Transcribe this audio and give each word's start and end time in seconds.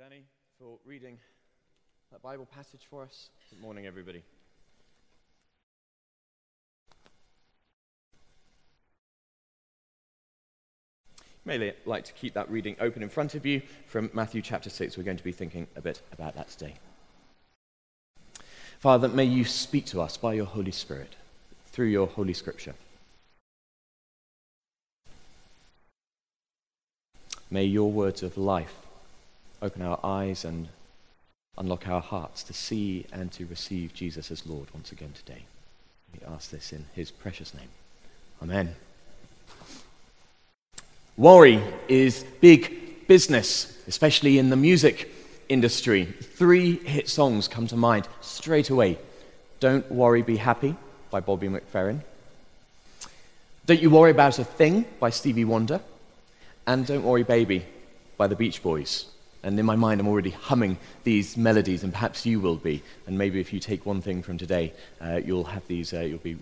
Danny, 0.00 0.24
for 0.58 0.78
reading 0.86 1.18
that 2.10 2.22
Bible 2.22 2.46
passage 2.46 2.86
for 2.88 3.02
us. 3.02 3.28
Good 3.50 3.60
morning, 3.60 3.86
everybody. 3.86 4.22
You 11.18 11.24
may 11.44 11.74
like 11.84 12.04
to 12.04 12.14
keep 12.14 12.32
that 12.32 12.50
reading 12.50 12.76
open 12.80 13.02
in 13.02 13.10
front 13.10 13.34
of 13.34 13.44
you 13.44 13.60
from 13.88 14.08
Matthew 14.14 14.40
chapter 14.40 14.70
6. 14.70 14.96
We're 14.96 15.04
going 15.04 15.18
to 15.18 15.22
be 15.22 15.32
thinking 15.32 15.66
a 15.76 15.82
bit 15.82 16.00
about 16.14 16.34
that 16.34 16.48
today. 16.48 16.76
Father, 18.78 19.06
may 19.06 19.24
you 19.24 19.44
speak 19.44 19.84
to 19.86 20.00
us 20.00 20.16
by 20.16 20.32
your 20.32 20.46
Holy 20.46 20.72
Spirit 20.72 21.14
through 21.66 21.88
your 21.88 22.06
Holy 22.06 22.32
Scripture. 22.32 22.74
May 27.50 27.64
your 27.64 27.92
words 27.92 28.22
of 28.22 28.38
life 28.38 28.79
open 29.62 29.82
our 29.82 30.00
eyes 30.02 30.44
and 30.44 30.68
unlock 31.58 31.88
our 31.88 32.00
hearts 32.00 32.42
to 32.44 32.52
see 32.52 33.06
and 33.12 33.30
to 33.32 33.46
receive 33.46 33.92
Jesus 33.92 34.30
as 34.30 34.46
Lord 34.46 34.68
once 34.72 34.92
again 34.92 35.12
today. 35.14 35.42
We 36.12 36.26
ask 36.26 36.50
this 36.50 36.72
in 36.72 36.86
his 36.94 37.10
precious 37.10 37.54
name. 37.54 37.68
Amen. 38.42 38.74
Worry 41.16 41.62
is 41.88 42.24
big 42.40 43.06
business, 43.06 43.76
especially 43.86 44.38
in 44.38 44.48
the 44.48 44.56
music 44.56 45.12
industry. 45.48 46.06
Three 46.06 46.76
hit 46.76 47.08
songs 47.08 47.48
come 47.48 47.66
to 47.66 47.76
mind 47.76 48.08
straight 48.20 48.70
away 48.70 48.98
Don't 49.58 49.90
Worry, 49.92 50.22
Be 50.22 50.36
Happy 50.36 50.74
by 51.10 51.20
Bobby 51.20 51.48
McFerrin. 51.48 52.00
Don't 53.66 53.82
You 53.82 53.90
Worry 53.90 54.12
About 54.12 54.38
a 54.38 54.44
Thing 54.44 54.86
by 54.98 55.10
Stevie 55.10 55.44
Wonder. 55.44 55.80
And 56.66 56.86
Don't 56.86 57.02
Worry, 57.02 57.24
Baby 57.24 57.66
by 58.16 58.26
the 58.26 58.36
Beach 58.36 58.62
Boys. 58.62 59.06
And 59.42 59.58
in 59.58 59.64
my 59.64 59.76
mind, 59.76 60.00
I'm 60.00 60.08
already 60.08 60.30
humming 60.30 60.76
these 61.04 61.36
melodies, 61.36 61.82
and 61.82 61.92
perhaps 61.92 62.26
you 62.26 62.40
will 62.40 62.56
be. 62.56 62.82
And 63.06 63.16
maybe 63.16 63.40
if 63.40 63.52
you 63.52 63.60
take 63.60 63.86
one 63.86 64.02
thing 64.02 64.22
from 64.22 64.36
today, 64.36 64.72
uh, 65.00 65.20
you'll 65.24 65.44
have 65.44 65.66
these, 65.66 65.94
uh, 65.94 66.00
you'll 66.00 66.18
be. 66.18 66.36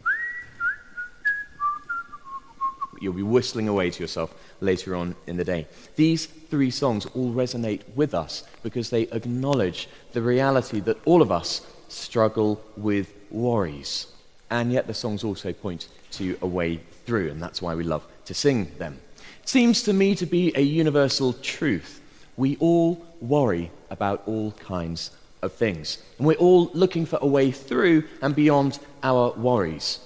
You'll 3.01 3.13
be 3.13 3.23
whistling 3.23 3.69
away 3.69 3.91
to 3.91 4.03
yourself 4.03 4.35
later 4.61 4.97
on 4.97 5.15
in 5.29 5.37
the 5.37 5.45
day. 5.45 5.69
These 5.95 6.27
three 6.27 6.73
songs 6.73 7.07
all 7.07 7.33
resonate 7.33 7.83
with 7.95 8.13
us 8.13 8.43
because 8.65 8.91
they 8.91 9.03
acknowledge 9.03 9.89
the 10.13 10.23
reality 10.23 10.81
that 10.81 10.99
all 11.05 11.23
of 11.23 11.31
us 11.31 11.65
struggle 11.87 12.61
with 12.77 13.15
worries. 13.31 14.09
And 14.51 14.73
yet 14.73 14.89
the 14.89 14.95
songs 14.95 15.23
also 15.23 15.53
point 15.53 15.87
to 16.13 16.37
a 16.43 16.47
way 16.47 16.81
through, 17.07 17.31
and 17.31 17.41
that's 17.41 17.63
why 17.63 17.77
we 17.77 17.85
love 17.85 18.05
to 18.25 18.35
sing 18.35 18.73
them. 18.79 18.99
It 19.43 19.49
seems 19.49 19.85
to 19.85 19.93
me 19.93 20.17
to 20.17 20.27
be 20.27 20.53
a 20.57 20.61
universal 20.61 21.35
truth 21.35 22.01
we 22.39 22.57
all 22.57 23.05
worry 23.21 23.71
about 23.91 24.23
all 24.27 24.53
kinds 24.53 25.11
of 25.43 25.53
things. 25.53 25.99
And 26.17 26.27
we're 26.27 26.37
all 26.37 26.71
looking 26.73 27.05
for 27.05 27.19
a 27.21 27.27
way 27.27 27.51
through 27.51 28.05
and 28.23 28.35
beyond 28.35 28.79
our 29.03 29.33
worries. 29.33 29.99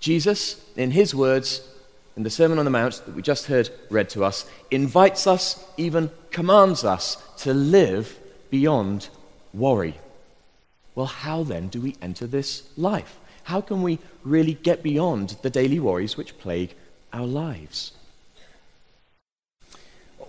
Jesus, 0.00 0.64
in 0.76 0.92
his 0.92 1.14
words, 1.14 1.68
in 2.16 2.22
the 2.22 2.30
Sermon 2.30 2.58
on 2.58 2.64
the 2.64 2.70
Mount 2.70 3.02
that 3.04 3.14
we 3.14 3.20
just 3.22 3.46
heard 3.46 3.70
read 3.90 4.08
to 4.10 4.24
us, 4.24 4.48
invites 4.70 5.26
us, 5.26 5.64
even 5.76 6.10
commands 6.30 6.84
us 6.84 7.16
to 7.38 7.52
live 7.52 8.18
beyond 8.50 9.08
worry. 9.52 9.98
Well, 10.94 11.06
how 11.06 11.42
then 11.42 11.68
do 11.68 11.80
we 11.80 11.96
enter 12.00 12.26
this 12.26 12.68
life? 12.76 13.18
How 13.44 13.60
can 13.60 13.82
we 13.82 13.98
really 14.22 14.54
get 14.54 14.82
beyond 14.82 15.36
the 15.42 15.50
daily 15.50 15.80
worries 15.80 16.16
which 16.16 16.38
plague 16.38 16.74
our 17.12 17.26
lives? 17.26 17.92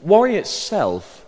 Worry 0.01 0.35
itself 0.35 1.22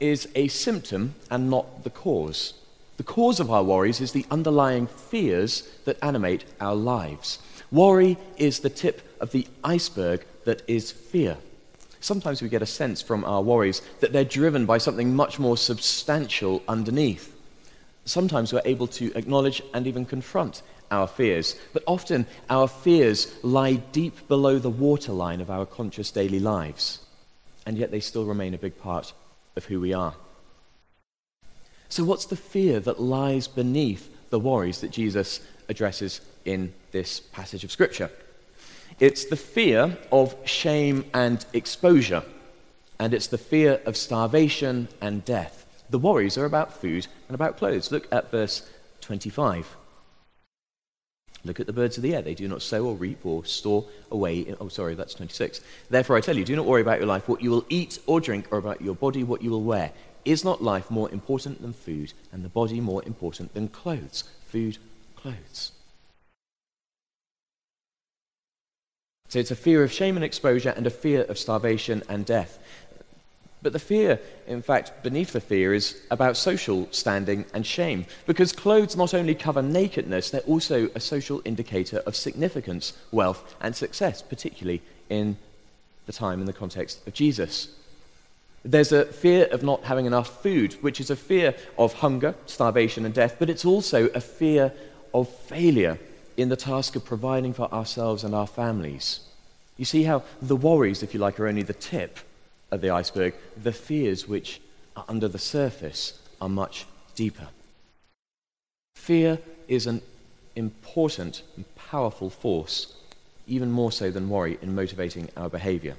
is 0.00 0.28
a 0.34 0.48
symptom 0.48 1.14
and 1.30 1.50
not 1.50 1.84
the 1.84 1.90
cause. 1.90 2.54
The 2.96 3.04
cause 3.04 3.38
of 3.38 3.50
our 3.50 3.62
worries 3.62 4.00
is 4.00 4.12
the 4.12 4.26
underlying 4.30 4.86
fears 4.86 5.68
that 5.84 6.02
animate 6.02 6.44
our 6.60 6.74
lives. 6.74 7.38
Worry 7.70 8.16
is 8.36 8.60
the 8.60 8.70
tip 8.70 9.02
of 9.20 9.30
the 9.30 9.46
iceberg 9.62 10.24
that 10.44 10.62
is 10.66 10.90
fear. 10.90 11.36
Sometimes 12.00 12.42
we 12.42 12.48
get 12.48 12.62
a 12.62 12.66
sense 12.66 13.02
from 13.02 13.24
our 13.24 13.42
worries 13.42 13.82
that 14.00 14.12
they're 14.12 14.24
driven 14.24 14.66
by 14.66 14.78
something 14.78 15.14
much 15.14 15.38
more 15.38 15.56
substantial 15.56 16.62
underneath. 16.66 17.34
Sometimes 18.04 18.52
we're 18.52 18.62
able 18.64 18.86
to 18.88 19.12
acknowledge 19.14 19.62
and 19.74 19.86
even 19.86 20.04
confront 20.04 20.62
our 20.90 21.06
fears, 21.06 21.54
but 21.72 21.82
often 21.86 22.26
our 22.48 22.66
fears 22.66 23.32
lie 23.42 23.74
deep 23.74 24.26
below 24.28 24.58
the 24.58 24.70
waterline 24.70 25.40
of 25.40 25.50
our 25.50 25.66
conscious 25.66 26.10
daily 26.10 26.40
lives, 26.40 27.00
and 27.66 27.76
yet 27.76 27.90
they 27.90 28.00
still 28.00 28.24
remain 28.24 28.54
a 28.54 28.58
big 28.58 28.78
part 28.78 29.12
of 29.58 29.66
who 29.66 29.78
we 29.80 29.92
are. 29.92 30.14
So, 31.90 32.04
what's 32.04 32.26
the 32.26 32.36
fear 32.36 32.80
that 32.80 33.00
lies 33.00 33.48
beneath 33.48 34.10
the 34.30 34.40
worries 34.40 34.80
that 34.80 34.90
Jesus 34.90 35.40
addresses 35.68 36.22
in 36.44 36.72
this 36.92 37.20
passage 37.20 37.64
of 37.64 37.70
Scripture? 37.70 38.10
It's 39.00 39.26
the 39.26 39.36
fear 39.36 39.98
of 40.10 40.34
shame 40.44 41.04
and 41.14 41.44
exposure, 41.52 42.24
and 42.98 43.14
it's 43.14 43.28
the 43.28 43.38
fear 43.38 43.80
of 43.86 43.96
starvation 43.96 44.88
and 45.00 45.24
death. 45.24 45.66
The 45.90 45.98
worries 45.98 46.36
are 46.36 46.44
about 46.44 46.72
food 46.72 47.06
and 47.28 47.34
about 47.34 47.56
clothes. 47.56 47.92
Look 47.92 48.08
at 48.12 48.30
verse 48.30 48.68
25. 49.00 49.77
Look 51.44 51.60
at 51.60 51.66
the 51.66 51.72
birds 51.72 51.96
of 51.96 52.02
the 52.02 52.14
air. 52.14 52.22
They 52.22 52.34
do 52.34 52.48
not 52.48 52.62
sow 52.62 52.84
or 52.84 52.94
reap 52.94 53.24
or 53.24 53.44
store 53.44 53.84
away. 54.10 54.40
In, 54.40 54.56
oh, 54.60 54.68
sorry, 54.68 54.94
that's 54.94 55.14
26. 55.14 55.60
Therefore, 55.88 56.16
I 56.16 56.20
tell 56.20 56.36
you, 56.36 56.44
do 56.44 56.56
not 56.56 56.66
worry 56.66 56.82
about 56.82 56.98
your 56.98 57.06
life, 57.06 57.28
what 57.28 57.42
you 57.42 57.50
will 57.50 57.64
eat 57.68 57.98
or 58.06 58.20
drink, 58.20 58.48
or 58.50 58.58
about 58.58 58.82
your 58.82 58.94
body, 58.94 59.22
what 59.22 59.42
you 59.42 59.50
will 59.50 59.62
wear. 59.62 59.92
Is 60.24 60.44
not 60.44 60.62
life 60.62 60.90
more 60.90 61.10
important 61.10 61.62
than 61.62 61.72
food, 61.72 62.12
and 62.32 62.44
the 62.44 62.48
body 62.48 62.80
more 62.80 63.02
important 63.04 63.54
than 63.54 63.68
clothes? 63.68 64.24
Food, 64.48 64.78
clothes. 65.16 65.72
So 69.28 69.38
it's 69.38 69.50
a 69.50 69.56
fear 69.56 69.84
of 69.84 69.92
shame 69.92 70.16
and 70.16 70.24
exposure 70.24 70.72
and 70.74 70.86
a 70.86 70.90
fear 70.90 71.22
of 71.22 71.38
starvation 71.38 72.02
and 72.08 72.24
death. 72.24 72.58
But 73.60 73.72
the 73.72 73.78
fear, 73.78 74.20
in 74.46 74.62
fact, 74.62 75.02
beneath 75.02 75.32
the 75.32 75.40
fear 75.40 75.74
is 75.74 76.00
about 76.10 76.36
social 76.36 76.88
standing 76.92 77.44
and 77.52 77.66
shame. 77.66 78.06
Because 78.26 78.52
clothes 78.52 78.96
not 78.96 79.14
only 79.14 79.34
cover 79.34 79.62
nakedness, 79.62 80.30
they're 80.30 80.40
also 80.42 80.88
a 80.94 81.00
social 81.00 81.42
indicator 81.44 81.98
of 82.06 82.14
significance, 82.14 82.92
wealth, 83.10 83.56
and 83.60 83.74
success, 83.74 84.22
particularly 84.22 84.80
in 85.08 85.36
the 86.06 86.12
time 86.12 86.38
and 86.38 86.46
the 86.46 86.52
context 86.52 87.06
of 87.06 87.14
Jesus. 87.14 87.68
There's 88.64 88.92
a 88.92 89.06
fear 89.06 89.46
of 89.46 89.62
not 89.62 89.84
having 89.84 90.06
enough 90.06 90.42
food, 90.42 90.74
which 90.80 91.00
is 91.00 91.10
a 91.10 91.16
fear 91.16 91.54
of 91.76 91.94
hunger, 91.94 92.34
starvation, 92.46 93.04
and 93.04 93.14
death, 93.14 93.36
but 93.38 93.50
it's 93.50 93.64
also 93.64 94.06
a 94.08 94.20
fear 94.20 94.72
of 95.12 95.28
failure 95.28 95.98
in 96.36 96.48
the 96.48 96.56
task 96.56 96.94
of 96.94 97.04
providing 97.04 97.52
for 97.52 97.72
ourselves 97.72 98.22
and 98.22 98.34
our 98.34 98.46
families. 98.46 99.20
You 99.76 99.84
see 99.84 100.04
how 100.04 100.22
the 100.40 100.56
worries, 100.56 101.02
if 101.02 101.12
you 101.14 101.20
like, 101.20 101.40
are 101.40 101.48
only 101.48 101.62
the 101.62 101.72
tip 101.72 102.18
of 102.70 102.80
the 102.80 102.90
iceberg, 102.90 103.34
the 103.62 103.72
fears 103.72 104.28
which 104.28 104.60
are 104.96 105.04
under 105.08 105.28
the 105.28 105.38
surface 105.38 106.20
are 106.40 106.48
much 106.48 106.86
deeper. 107.14 107.48
Fear 108.96 109.38
is 109.68 109.86
an 109.86 110.02
important 110.56 111.42
and 111.56 111.64
powerful 111.76 112.30
force, 112.30 112.94
even 113.46 113.70
more 113.70 113.92
so 113.92 114.10
than 114.10 114.28
worry, 114.28 114.58
in 114.60 114.74
motivating 114.74 115.30
our 115.36 115.48
behavior. 115.48 115.96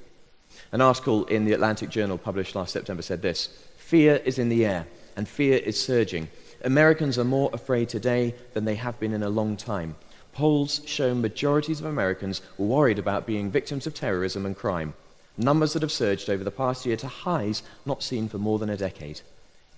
An 0.72 0.80
article 0.80 1.24
in 1.26 1.44
the 1.44 1.52
Atlantic 1.52 1.90
Journal 1.90 2.18
published 2.18 2.54
last 2.54 2.72
September 2.72 3.02
said 3.02 3.22
this 3.22 3.48
Fear 3.78 4.16
is 4.24 4.38
in 4.38 4.48
the 4.48 4.64
air, 4.64 4.86
and 5.16 5.28
fear 5.28 5.58
is 5.58 5.80
surging. 5.80 6.28
Americans 6.62 7.18
are 7.18 7.24
more 7.24 7.50
afraid 7.52 7.88
today 7.88 8.34
than 8.52 8.64
they 8.64 8.74
have 8.74 9.00
been 9.00 9.14
in 9.14 9.22
a 9.22 9.30
long 9.30 9.56
time. 9.56 9.96
Polls 10.32 10.82
show 10.84 11.14
majorities 11.14 11.80
of 11.80 11.86
Americans 11.86 12.42
worried 12.58 12.98
about 12.98 13.26
being 13.26 13.50
victims 13.50 13.86
of 13.86 13.94
terrorism 13.94 14.46
and 14.46 14.56
crime 14.56 14.94
numbers 15.36 15.72
that 15.72 15.82
have 15.82 15.92
surged 15.92 16.28
over 16.28 16.44
the 16.44 16.50
past 16.50 16.84
year 16.86 16.96
to 16.96 17.08
highs 17.08 17.62
not 17.86 18.02
seen 18.02 18.28
for 18.28 18.38
more 18.38 18.58
than 18.58 18.70
a 18.70 18.76
decade. 18.76 19.20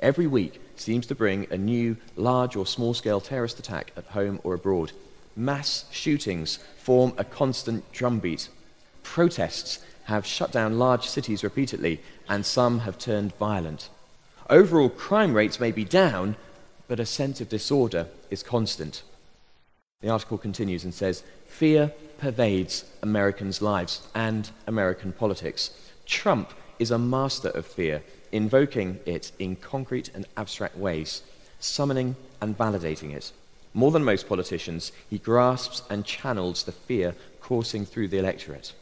Every 0.01 0.27
week 0.27 0.61
seems 0.77 1.07
to 1.07 1.15
bring 1.15 1.47
a 1.51 1.57
new 1.57 1.97
large 2.16 2.57
or 2.57 2.66
small 2.66 2.93
scale 2.93 3.21
terrorist 3.21 3.59
attack 3.59 3.93
at 3.97 4.07
home 4.07 4.41
or 4.43 4.54
abroad. 4.54 4.93
Mass 5.37 5.84
shootings 5.91 6.59
form 6.77 7.13
a 7.16 7.25
constant 7.25 7.91
drumbeat. 7.93 8.49
Protests 9.03 9.78
have 10.04 10.27
shut 10.27 10.51
down 10.51 10.78
large 10.78 11.07
cities 11.07 11.45
repeatedly, 11.45 12.01
and 12.28 12.45
some 12.45 12.81
have 12.81 12.98
turned 12.98 13.34
violent. 13.37 13.89
Overall 14.51 14.89
crime 14.89 15.34
rates 15.34 15.60
may 15.60 15.71
be 15.71 15.84
down, 15.84 16.37
but 16.89 16.98
a 16.98 17.07
sense 17.07 17.41
of 17.41 17.48
disorder 17.48 18.09
is 18.28 18.43
constant. 18.43 19.03
The 20.01 20.10
article 20.10 20.37
continues 20.37 20.84
and 20.84 20.93
says 20.93 21.22
Fear 21.47 21.93
pervades 22.22 22.84
Americans' 23.03 23.60
lives 23.60 24.07
and 24.15 24.48
American 24.69 25.13
politics. 25.13 25.72
Trump 26.07 26.53
is 26.78 26.92
a 26.92 26.98
master 26.98 27.48
of 27.48 27.66
fear, 27.66 28.01
invoking 28.30 29.01
it 29.04 29.33
in 29.41 29.57
concrete 29.57 30.09
and 30.15 30.24
abstract 30.36 30.78
ways, 30.78 31.22
summoning 31.59 32.15
and 32.41 32.57
validating 32.57 33.13
it. 33.13 33.33
More 33.74 33.91
than 33.91 34.04
most 34.04 34.28
politicians, 34.28 34.92
he 35.10 35.19
grasps 35.19 35.83
and 35.91 36.04
channels 36.04 36.63
the 36.63 36.71
fear 36.71 37.16
coursing 37.41 37.84
through 37.84 38.07
the 38.07 38.19
electorate. 38.19 38.72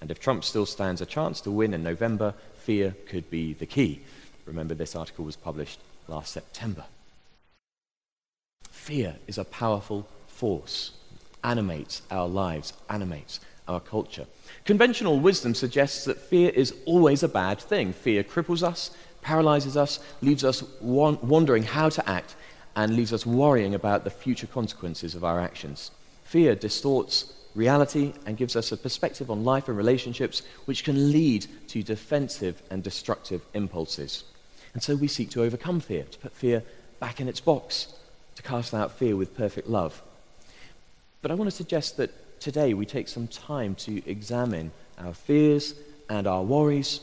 And 0.00 0.10
if 0.10 0.18
Trump 0.18 0.42
still 0.42 0.66
stands 0.66 1.00
a 1.00 1.06
chance 1.06 1.40
to 1.42 1.52
win 1.52 1.74
in 1.74 1.84
November, 1.84 2.34
fear 2.56 2.96
could 3.06 3.30
be 3.30 3.52
the 3.52 3.66
key. 3.66 4.00
Remember, 4.44 4.74
this 4.74 4.96
article 4.96 5.24
was 5.24 5.36
published 5.36 5.78
last 6.08 6.32
September. 6.32 6.86
Fear 8.72 9.14
is 9.28 9.38
a 9.38 9.44
powerful 9.44 10.08
force, 10.26 10.90
animates 11.44 12.02
our 12.10 12.28
lives, 12.28 12.72
animates 12.88 13.40
our 13.68 13.80
culture. 13.80 14.26
Conventional 14.64 15.18
wisdom 15.20 15.54
suggests 15.54 16.04
that 16.04 16.18
fear 16.18 16.50
is 16.50 16.74
always 16.84 17.22
a 17.22 17.28
bad 17.28 17.58
thing. 17.58 17.92
Fear 17.92 18.24
cripples 18.24 18.62
us, 18.62 18.90
paralyzes 19.22 19.76
us, 19.76 20.00
leaves 20.20 20.44
us 20.44 20.62
wondering 20.80 21.62
how 21.62 21.88
to 21.88 22.08
act, 22.08 22.36
and 22.74 22.96
leaves 22.96 23.12
us 23.12 23.26
worrying 23.26 23.74
about 23.74 24.04
the 24.04 24.10
future 24.10 24.46
consequences 24.46 25.14
of 25.14 25.24
our 25.24 25.40
actions. 25.40 25.90
Fear 26.24 26.56
distorts 26.56 27.32
reality 27.54 28.14
and 28.24 28.36
gives 28.36 28.56
us 28.56 28.72
a 28.72 28.76
perspective 28.76 29.30
on 29.30 29.44
life 29.44 29.68
and 29.68 29.76
relationships 29.76 30.42
which 30.64 30.84
can 30.84 31.12
lead 31.12 31.46
to 31.68 31.82
defensive 31.82 32.62
and 32.70 32.82
destructive 32.82 33.42
impulses. 33.54 34.24
And 34.74 34.82
so 34.82 34.96
we 34.96 35.08
seek 35.08 35.30
to 35.30 35.42
overcome 35.42 35.80
fear, 35.80 36.04
to 36.04 36.18
put 36.18 36.32
fear 36.32 36.62
back 36.98 37.20
in 37.20 37.28
its 37.28 37.40
box, 37.40 37.92
to 38.36 38.42
cast 38.42 38.72
out 38.72 38.92
fear 38.92 39.16
with 39.16 39.36
perfect 39.36 39.68
love. 39.68 40.02
But 41.22 41.30
I 41.30 41.34
want 41.34 41.48
to 41.48 41.56
suggest 41.56 41.96
that 41.98 42.40
today 42.40 42.74
we 42.74 42.84
take 42.84 43.06
some 43.06 43.28
time 43.28 43.76
to 43.76 44.02
examine 44.10 44.72
our 44.98 45.14
fears 45.14 45.74
and 46.10 46.26
our 46.26 46.42
worries, 46.42 47.00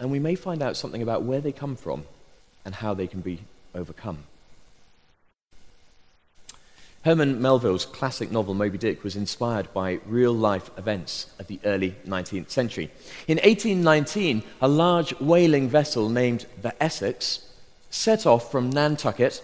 and 0.00 0.10
we 0.10 0.18
may 0.18 0.34
find 0.34 0.62
out 0.62 0.76
something 0.76 1.00
about 1.00 1.22
where 1.22 1.40
they 1.40 1.52
come 1.52 1.76
from 1.76 2.04
and 2.64 2.74
how 2.74 2.92
they 2.92 3.06
can 3.06 3.20
be 3.20 3.38
overcome. 3.72 4.24
Herman 7.04 7.40
Melville's 7.40 7.84
classic 7.84 8.30
novel 8.30 8.54
Moby 8.54 8.78
Dick 8.78 9.04
was 9.04 9.16
inspired 9.16 9.72
by 9.72 10.00
real 10.06 10.32
life 10.32 10.70
events 10.76 11.26
of 11.38 11.46
the 11.46 11.58
early 11.64 11.96
19th 12.06 12.50
century. 12.50 12.90
In 13.28 13.38
1819, 13.38 14.42
a 14.60 14.68
large 14.68 15.12
whaling 15.20 15.68
vessel 15.68 16.08
named 16.08 16.46
the 16.60 16.80
Essex 16.82 17.48
set 17.90 18.26
off 18.26 18.50
from 18.50 18.70
Nantucket 18.70 19.42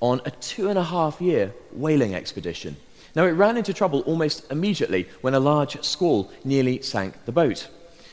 on 0.00 0.20
a 0.24 0.30
two 0.32 0.68
and 0.68 0.78
a 0.78 0.84
half 0.84 1.20
year 1.20 1.52
whaling 1.72 2.14
expedition. 2.14 2.76
Now, 3.14 3.26
it 3.26 3.32
ran 3.32 3.56
into 3.56 3.74
trouble 3.74 4.00
almost 4.00 4.50
immediately 4.50 5.08
when 5.20 5.34
a 5.34 5.40
large 5.40 5.82
squall 5.84 6.30
nearly 6.44 6.80
sank 6.82 7.24
the 7.26 7.32
boat. 7.32 7.68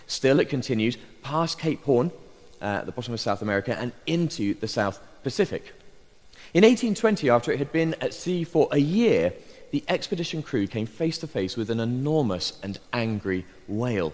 Still, 0.08 0.40
it 0.40 0.50
continued 0.50 0.98
past 1.22 1.60
Cape 1.60 1.84
Horn, 1.84 2.12
uh, 2.62 2.82
the 2.84 2.92
bottom 2.92 3.14
of 3.14 3.20
South 3.20 3.42
America, 3.42 3.78
and 3.78 3.94
into 4.06 4.56
the 4.56 4.68
South 4.68 5.00
Pacific. 5.24 5.74
In 6.54 6.64
1820, 6.64 7.30
after 7.30 7.52
it 7.52 7.60
had 7.60 7.72
been 7.72 7.94
at 8.02 8.14
sea 8.14 8.44
for 8.44 8.68
a 8.72 8.80
year, 8.80 9.34
the 9.72 9.84
expedition 9.88 10.42
crew 10.42 10.68
came 10.68 10.88
face 10.88 11.18
to 11.20 11.28
face 11.28 11.56
with 11.56 11.70
an 11.70 11.80
enormous 11.80 12.60
and 12.64 12.80
angry 12.92 13.46
whale. 13.68 14.14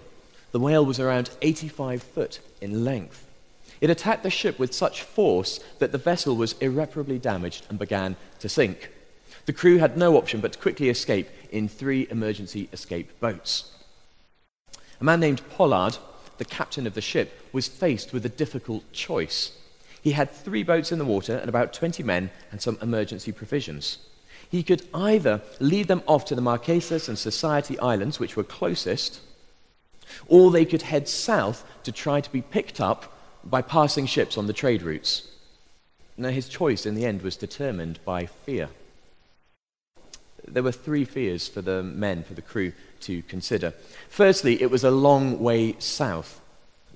The 0.52 0.60
whale 0.60 0.84
was 0.84 1.00
around 1.00 1.30
85 1.42 2.02
foot 2.02 2.40
in 2.60 2.84
length. 2.84 3.26
It 3.80 3.90
attacked 3.90 4.22
the 4.22 4.30
ship 4.30 4.58
with 4.58 4.74
such 4.74 5.02
force 5.02 5.60
that 5.78 5.92
the 5.92 5.98
vessel 5.98 6.36
was 6.36 6.54
irreparably 6.60 7.18
damaged 7.18 7.66
and 7.68 7.78
began 7.78 8.16
to 8.40 8.48
sink. 8.48 8.90
The 9.46 9.52
crew 9.52 9.78
had 9.78 9.96
no 9.96 10.16
option 10.16 10.40
but 10.40 10.52
to 10.52 10.58
quickly 10.58 10.88
escape 10.88 11.28
in 11.50 11.68
three 11.68 12.08
emergency 12.10 12.68
escape 12.72 13.18
boats. 13.20 13.70
A 15.00 15.04
man 15.04 15.20
named 15.20 15.40
Pollard, 15.50 15.98
the 16.38 16.44
captain 16.44 16.86
of 16.86 16.94
the 16.94 17.00
ship, 17.00 17.32
was 17.52 17.68
faced 17.68 18.12
with 18.12 18.26
a 18.26 18.30
difficult 18.30 18.90
choice. 18.92 19.52
He 20.02 20.12
had 20.12 20.30
three 20.30 20.64
boats 20.64 20.90
in 20.90 20.98
the 20.98 21.04
water 21.04 21.36
and 21.36 21.48
about 21.48 21.72
20 21.72 22.02
men 22.02 22.30
and 22.50 22.60
some 22.60 22.76
emergency 22.82 23.30
provisions. 23.30 23.98
He 24.50 24.62
could 24.62 24.82
either 24.92 25.42
lead 25.60 25.86
them 25.88 26.02
off 26.06 26.24
to 26.26 26.34
the 26.34 26.42
Marquesas 26.42 27.08
and 27.08 27.18
Society 27.18 27.78
Islands, 27.78 28.18
which 28.18 28.36
were 28.36 28.44
closest, 28.44 29.20
or 30.26 30.50
they 30.50 30.64
could 30.64 30.82
head 30.82 31.08
south 31.08 31.64
to 31.84 31.92
try 31.92 32.20
to 32.20 32.32
be 32.32 32.42
picked 32.42 32.80
up 32.80 33.12
by 33.44 33.62
passing 33.62 34.06
ships 34.06 34.36
on 34.36 34.46
the 34.46 34.52
trade 34.52 34.82
routes. 34.82 35.28
Now, 36.16 36.30
his 36.30 36.48
choice 36.48 36.86
in 36.86 36.94
the 36.94 37.04
end 37.04 37.22
was 37.22 37.36
determined 37.36 38.00
by 38.04 38.26
fear. 38.26 38.70
There 40.46 40.62
were 40.62 40.72
three 40.72 41.04
fears 41.04 41.48
for 41.48 41.62
the 41.62 41.82
men, 41.82 42.22
for 42.22 42.34
the 42.34 42.42
crew 42.42 42.72
to 43.00 43.22
consider. 43.22 43.74
Firstly, 44.08 44.62
it 44.62 44.70
was 44.70 44.84
a 44.84 44.90
long 44.90 45.38
way 45.40 45.76
south 45.78 46.40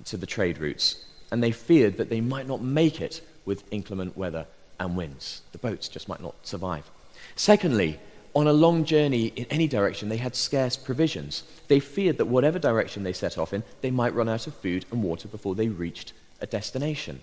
to 0.06 0.16
the 0.16 0.26
trade 0.26 0.58
routes 0.58 1.04
and 1.30 1.42
they 1.42 1.52
feared 1.52 1.96
that 1.96 2.08
they 2.08 2.20
might 2.20 2.46
not 2.46 2.62
make 2.62 3.00
it 3.00 3.20
with 3.44 3.64
inclement 3.70 4.16
weather 4.16 4.46
and 4.78 4.96
winds. 4.96 5.42
The 5.52 5.58
boats 5.58 5.88
just 5.88 6.08
might 6.08 6.20
not 6.20 6.34
survive. 6.42 6.90
Secondly, 7.36 7.98
on 8.34 8.46
a 8.46 8.52
long 8.52 8.84
journey 8.84 9.26
in 9.36 9.46
any 9.50 9.66
direction, 9.66 10.08
they 10.08 10.16
had 10.16 10.36
scarce 10.36 10.76
provisions. 10.76 11.42
They 11.68 11.80
feared 11.80 12.18
that 12.18 12.26
whatever 12.26 12.58
direction 12.58 13.02
they 13.02 13.12
set 13.12 13.38
off 13.38 13.52
in, 13.52 13.64
they 13.80 13.90
might 13.90 14.14
run 14.14 14.28
out 14.28 14.46
of 14.46 14.54
food 14.54 14.84
and 14.90 15.02
water 15.02 15.28
before 15.28 15.54
they 15.54 15.68
reached 15.68 16.12
a 16.40 16.46
destination. 16.46 17.20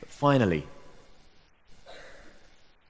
But 0.00 0.08
finally, 0.08 0.66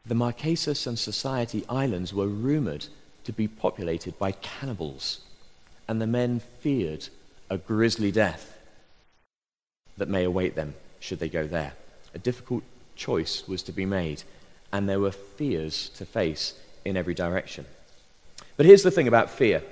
the 0.05 0.15
Marquesas 0.15 0.87
and 0.87 0.99
Society 0.99 1.65
Islands 1.69 2.13
were 2.13 2.27
rumored 2.27 2.87
to 3.25 3.33
be 3.33 3.47
populated 3.47 4.19
by 4.19 4.33
cannibals, 4.33 5.21
and 5.87 6.01
the 6.01 6.07
men 6.07 6.41
feared 6.61 7.09
a 7.49 7.59
grisly 7.59 8.11
death 8.11 8.59
that 9.97 10.09
may 10.09 10.25
await 10.25 10.55
them 10.55 10.75
should 10.99 11.21
they 11.21 11.29
go 11.29 11.47
there. 11.47 11.75
A 12.15 12.19
difficult 12.19 12.65
choice 12.97 13.47
was 13.47 13.63
to 13.65 13.73
be 13.73 13.87
made, 13.87 14.23
and 14.73 14.89
there 14.89 15.01
were 15.01 15.13
fears 15.13 15.91
to 15.91 16.05
face 16.05 16.55
in 16.85 16.97
every 16.97 17.15
direction. 17.15 17.65
But 18.57 18.67
here's 18.67 18.83
the 18.83 18.91
thing 18.91 19.09
about 19.09 19.31
fear 19.31 19.63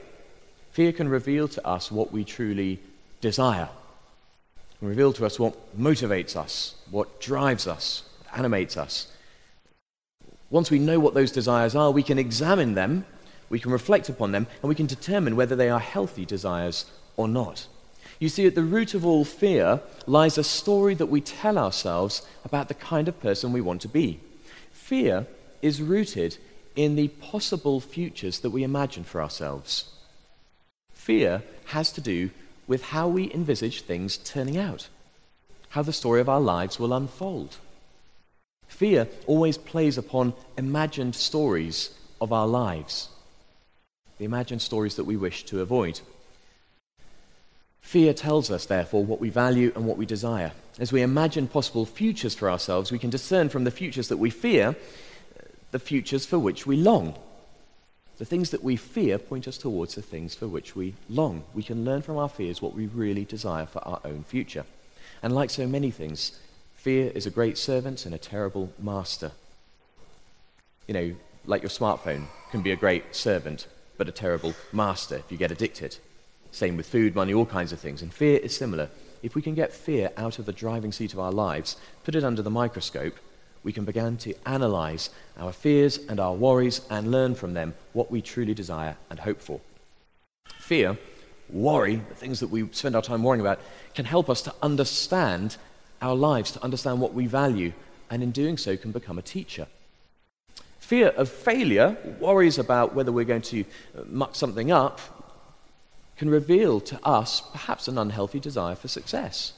fear 0.73 0.93
can 0.93 1.09
reveal 1.09 1.49
to 1.49 1.67
us 1.67 1.91
what 1.91 2.13
we 2.13 2.25
truly 2.25 2.79
desire, 3.21 3.69
and 4.81 4.89
reveal 4.89 5.13
to 5.15 5.27
us 5.27 5.41
what 5.41 5.79
motivates 5.79 6.37
us, 6.37 6.77
what 6.91 7.21
drives 7.21 7.67
us, 7.67 8.05
what 8.23 8.39
animates 8.39 8.77
us. 8.77 9.09
Once 10.51 10.71
we 10.71 10.79
know 10.79 10.99
what 10.99 11.15
those 11.15 11.31
desires 11.31 11.77
are, 11.77 11.91
we 11.91 12.03
can 12.03 12.19
examine 12.19 12.75
them, 12.75 13.05
we 13.49 13.61
can 13.61 13.71
reflect 13.71 14.09
upon 14.09 14.33
them, 14.33 14.47
and 14.63 14.69
we 14.69 14.75
can 14.75 14.87
determine 14.87 15.37
whether 15.37 15.55
they 15.55 15.71
are 15.71 15.81
healthy 15.81 16.25
desires 16.25 16.87
or 17.17 17.29
not. 17.29 17.67
You 18.19 18.29
see, 18.29 18.47
at 18.47 18.55
the 18.55 18.63
root 18.63 18.93
of 18.93 19.07
all 19.07 19.25
fear 19.25 19.81
lies 20.07 20.37
a 20.37 20.45
story 20.45 20.95
that 20.95 21.07
we 21.07 21.21
tell 21.21 21.57
ourselves 21.57 22.27
about 22.45 22.69
the 22.69 22.75
kind 22.75 23.09
of 23.09 23.21
person 23.21 23.53
we 23.53 23.61
want 23.61 23.81
to 23.83 23.89
be. 23.89 24.21
Fear 24.73 25.27
is 25.63 25.81
rooted 25.81 26.37
in 26.77 26.97
the 26.97 27.09
possible 27.09 27.81
futures 27.81 28.41
that 28.41 28.51
we 28.51 28.63
imagine 28.63 29.05
for 29.05 29.23
ourselves. 29.23 29.91
Fear 30.93 31.43
has 31.67 31.93
to 31.93 32.01
do 32.01 32.31
with 32.67 32.85
how 32.85 33.09
we 33.09 33.33
envisage 33.33 33.83
things 33.83 34.17
turning 34.19 34.59
out, 34.59 34.89
how 35.71 35.83
the 35.83 35.93
story 35.93 36.21
of 36.21 36.29
our 36.29 36.41
lives 36.41 36.79
will 36.79 36.93
unfold. 36.93 37.57
Fear 38.71 39.09
always 39.27 39.59
plays 39.59 39.99
upon 39.99 40.33
imagined 40.57 41.15
stories 41.15 41.91
of 42.21 42.33
our 42.33 42.47
lives, 42.47 43.09
the 44.17 44.25
imagined 44.25 44.63
stories 44.63 44.95
that 44.95 45.05
we 45.05 45.17
wish 45.17 45.45
to 45.47 45.61
avoid. 45.61 46.01
Fear 47.83 48.15
tells 48.15 48.51
us, 48.51 48.65
therefore, 48.67 49.05
what 49.05 49.21
we 49.21 49.29
value 49.29 49.73
and 49.75 49.87
what 49.87 49.99
we 49.99 50.07
desire. 50.07 50.53
As 50.79 50.93
we 50.93 51.03
imagine 51.03 51.49
possible 51.49 51.85
futures 51.85 52.35
for 52.35 52.49
ourselves, 52.49 52.93
we 52.93 52.99
can 52.99 53.11
discern 53.11 53.49
from 53.49 53.65
the 53.65 53.71
futures 53.71 54.09
that 54.09 54.17
we 54.17 54.31
fear 54.31 54.69
uh, 54.69 55.43
the 55.73 55.79
futures 55.79 56.25
for 56.25 56.39
which 56.39 56.67
we 56.67 56.77
long. 56.77 57.15
The 58.19 58.25
things 58.25 58.51
that 58.51 58.63
we 58.63 58.77
fear 58.77 59.19
point 59.19 59.49
us 59.49 59.59
towards 59.59 59.95
the 59.97 60.03
things 60.03 60.35
for 60.35 60.47
which 60.47 60.77
we 60.77 60.95
long. 61.09 61.43
We 61.53 61.65
can 61.65 61.85
learn 61.85 62.03
from 62.03 62.17
our 62.19 62.29
fears 62.29 62.63
what 62.63 62.75
we 62.75 62.87
really 62.87 63.25
desire 63.25 63.67
for 63.67 63.81
our 63.87 64.01
own 64.05 64.25
future. 64.25 64.65
And 65.23 65.35
like 65.35 65.51
so 65.51 65.67
many 65.67 65.91
things, 65.91 66.39
fear 66.81 67.13
is 67.15 67.27
a 67.27 67.31
great 67.31 67.59
servant 67.59 68.07
and 68.07 68.15
a 68.15 68.19
terrible 68.19 68.73
master. 68.79 69.33
You 70.87 70.95
know, 70.95 71.15
like 71.45 71.61
your 71.61 71.69
smartphone 71.69 72.25
can 72.51 72.63
be 72.63 72.73
a 72.73 72.77
great 72.77 73.15
servant, 73.15 73.67
but 73.99 74.09
a 74.09 74.13
terrible 74.13 74.55
master 74.73 75.17
if 75.17 75.31
you 75.31 75.37
get 75.37 75.51
addicted. 75.51 75.99
Same 76.53 76.79
with 76.79 76.87
food, 76.87 77.15
money, 77.15 77.35
all 77.35 77.45
kinds 77.45 77.73
of 77.73 77.81
things. 77.81 78.01
And 78.01 78.13
fear 78.13 78.39
is 78.39 78.57
similar. 78.57 78.89
If 79.23 79.35
we 79.35 79.43
can 79.43 79.55
get 79.55 79.75
fear 79.75 80.11
out 80.17 80.39
of 80.39 80.47
the 80.47 80.55
driving 80.55 80.91
seat 80.91 81.13
of 81.13 81.19
our 81.19 81.31
lives, 81.31 81.77
put 82.03 82.15
it 82.15 82.25
under 82.25 82.41
the 82.41 82.51
microscope, 82.51 83.17
we 83.63 83.75
can 83.75 83.85
begin 83.85 84.17
to 84.17 84.35
analyze 84.47 85.11
our 85.39 85.53
fears 85.53 85.99
and 86.09 86.19
our 86.19 86.33
worries 86.33 86.81
and 86.89 87.11
learn 87.11 87.35
from 87.35 87.53
them 87.53 87.75
what 87.93 88.11
we 88.11 88.23
truly 88.23 88.55
desire 88.55 88.97
and 89.11 89.21
hope 89.21 89.43
for. 89.43 89.61
Fear, 90.59 90.97
worry, 91.51 91.97
the 91.97 92.15
things 92.15 92.41
that 92.41 92.49
we 92.49 92.67
spend 92.73 92.97
our 92.97 93.03
time 93.03 93.23
worrying 93.23 93.43
about, 93.43 93.61
can 93.95 94.07
help 94.07 94.31
us 94.31 94.41
to 94.43 94.55
understand 94.63 95.59
our 96.01 96.15
lives, 96.15 96.53
to 96.53 96.63
understand 96.63 97.01
what 97.01 97.15
we 97.15 97.27
value, 97.27 97.73
and 98.11 98.23
in 98.23 98.31
doing 98.31 98.57
so 98.57 98.77
can 98.77 98.93
become 98.93 99.19
a 99.19 99.23
teacher. 99.23 99.67
Fear 100.79 101.09
of 101.09 101.29
failure, 101.29 101.97
worries 102.19 102.59
about 102.59 102.95
whether 102.95 103.13
we're 103.13 103.25
going 103.25 103.43
to 103.43 103.65
uh, 103.97 104.03
muck 104.09 104.35
something 104.35 104.73
up, 104.73 105.01
can 106.17 106.29
reveal 106.29 106.81
to 106.81 106.99
us 107.07 107.43
perhaps 107.53 107.89
an 107.89 107.97
unhealthy 107.97 108.41
desire 108.41 108.75
for 108.75 108.89
success. 108.89 109.53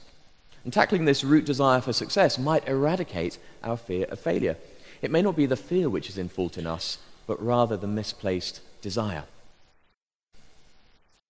And 0.64 0.72
tackling 0.72 1.06
this 1.06 1.24
root 1.24 1.44
desire 1.44 1.80
for 1.80 1.92
success 1.92 2.38
might 2.38 2.68
eradicate 2.68 3.38
our 3.64 3.76
fear 3.76 4.04
of 4.06 4.20
failure. 4.20 4.56
It 5.00 5.10
may 5.10 5.22
not 5.22 5.34
be 5.34 5.46
the 5.46 5.56
fear 5.56 5.88
which 5.88 6.08
is 6.08 6.18
in 6.18 6.28
fault 6.28 6.58
in 6.58 6.66
us, 6.66 6.98
but 7.26 7.42
rather 7.44 7.76
the 7.76 7.88
misplaced 7.88 8.60
desire. 8.80 9.24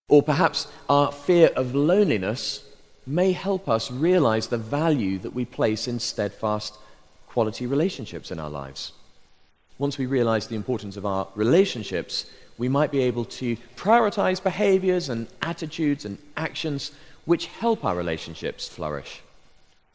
Or 0.08 0.22
perhaps 0.22 0.66
our 0.88 1.12
fear 1.12 1.48
of 1.56 1.74
loneliness 1.74 2.62
may 3.06 3.32
help 3.32 3.68
us 3.68 3.90
realize 3.90 4.46
the 4.46 4.58
value 4.58 5.18
that 5.18 5.34
we 5.34 5.44
place 5.44 5.88
in 5.88 5.98
steadfast, 5.98 6.76
quality 7.26 7.66
relationships 7.66 8.30
in 8.30 8.38
our 8.38 8.50
lives. 8.50 8.92
Once 9.78 9.98
we 9.98 10.06
realize 10.06 10.46
the 10.46 10.56
importance 10.56 10.96
of 10.96 11.06
our 11.06 11.26
relationships, 11.34 12.26
we 12.58 12.68
might 12.68 12.92
be 12.92 13.02
able 13.02 13.24
to 13.24 13.56
prioritize 13.76 14.42
behaviors 14.42 15.08
and 15.08 15.26
attitudes 15.40 16.04
and 16.04 16.18
actions 16.36 16.92
which 17.24 17.46
help 17.46 17.84
our 17.84 17.96
relationships 17.96 18.68
flourish. 18.68 19.22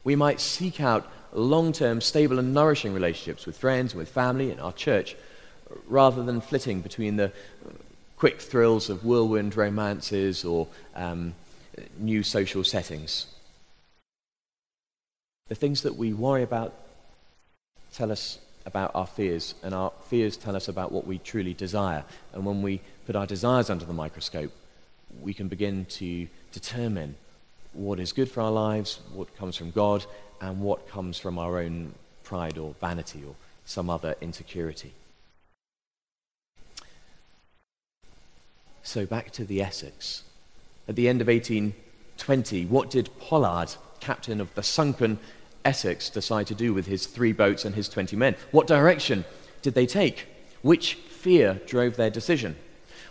We 0.04 0.16
might 0.16 0.40
seek 0.40 0.80
out 0.80 1.10
long 1.32 1.72
term, 1.72 2.00
stable, 2.00 2.38
and 2.38 2.52
nourishing 2.52 2.92
relationships 2.92 3.46
with 3.46 3.56
friends, 3.56 3.94
with 3.94 4.08
family, 4.08 4.50
and 4.50 4.60
our 4.60 4.72
church, 4.72 5.16
rather 5.86 6.22
than 6.22 6.40
flitting 6.40 6.80
between 6.80 7.16
the 7.16 7.32
quick 8.16 8.40
thrills 8.40 8.90
of 8.90 9.04
whirlwind 9.04 9.56
romances 9.56 10.44
or 10.44 10.66
um, 10.94 11.34
new 11.98 12.22
social 12.22 12.64
settings. 12.64 13.26
The 15.48 15.54
things 15.54 15.82
that 15.82 15.96
we 15.96 16.12
worry 16.12 16.42
about 16.42 16.74
tell 17.92 18.12
us 18.12 18.38
about 18.66 18.90
our 18.94 19.06
fears, 19.06 19.54
and 19.62 19.74
our 19.74 19.92
fears 20.08 20.36
tell 20.36 20.54
us 20.54 20.68
about 20.68 20.92
what 20.92 21.06
we 21.06 21.18
truly 21.18 21.54
desire. 21.54 22.04
And 22.34 22.44
when 22.44 22.60
we 22.60 22.82
put 23.06 23.16
our 23.16 23.26
desires 23.26 23.70
under 23.70 23.86
the 23.86 23.94
microscope, 23.94 24.52
we 25.22 25.32
can 25.32 25.48
begin 25.48 25.86
to 25.86 26.28
determine 26.52 27.16
what 27.72 27.98
is 27.98 28.12
good 28.12 28.30
for 28.30 28.42
our 28.42 28.50
lives, 28.50 29.00
what 29.14 29.34
comes 29.38 29.56
from 29.56 29.70
God, 29.70 30.04
and 30.40 30.60
what 30.60 30.88
comes 30.88 31.18
from 31.18 31.38
our 31.38 31.58
own 31.58 31.94
pride 32.24 32.58
or 32.58 32.74
vanity 32.80 33.22
or 33.26 33.34
some 33.64 33.88
other 33.88 34.16
insecurity. 34.20 34.92
So 38.82 39.06
back 39.06 39.30
to 39.32 39.44
the 39.44 39.62
Essex. 39.62 40.24
At 40.88 40.96
the 40.96 41.08
end 41.08 41.20
of 41.20 41.28
1820, 41.28 42.64
what 42.66 42.90
did 42.90 43.10
Pollard, 43.20 43.74
captain 44.00 44.40
of 44.40 44.54
the 44.54 44.62
sunken 44.62 45.18
Essex, 45.64 46.08
decide 46.08 46.46
to 46.46 46.54
do 46.54 46.72
with 46.72 46.86
his 46.86 47.06
three 47.06 47.32
boats 47.32 47.66
and 47.66 47.74
his 47.74 47.90
20 47.90 48.16
men? 48.16 48.36
What 48.52 48.66
direction 48.66 49.26
did 49.60 49.74
they 49.74 49.84
take? 49.84 50.26
Which 50.62 50.94
fear 50.94 51.60
drove 51.66 51.96
their 51.96 52.08
decision? 52.08 52.56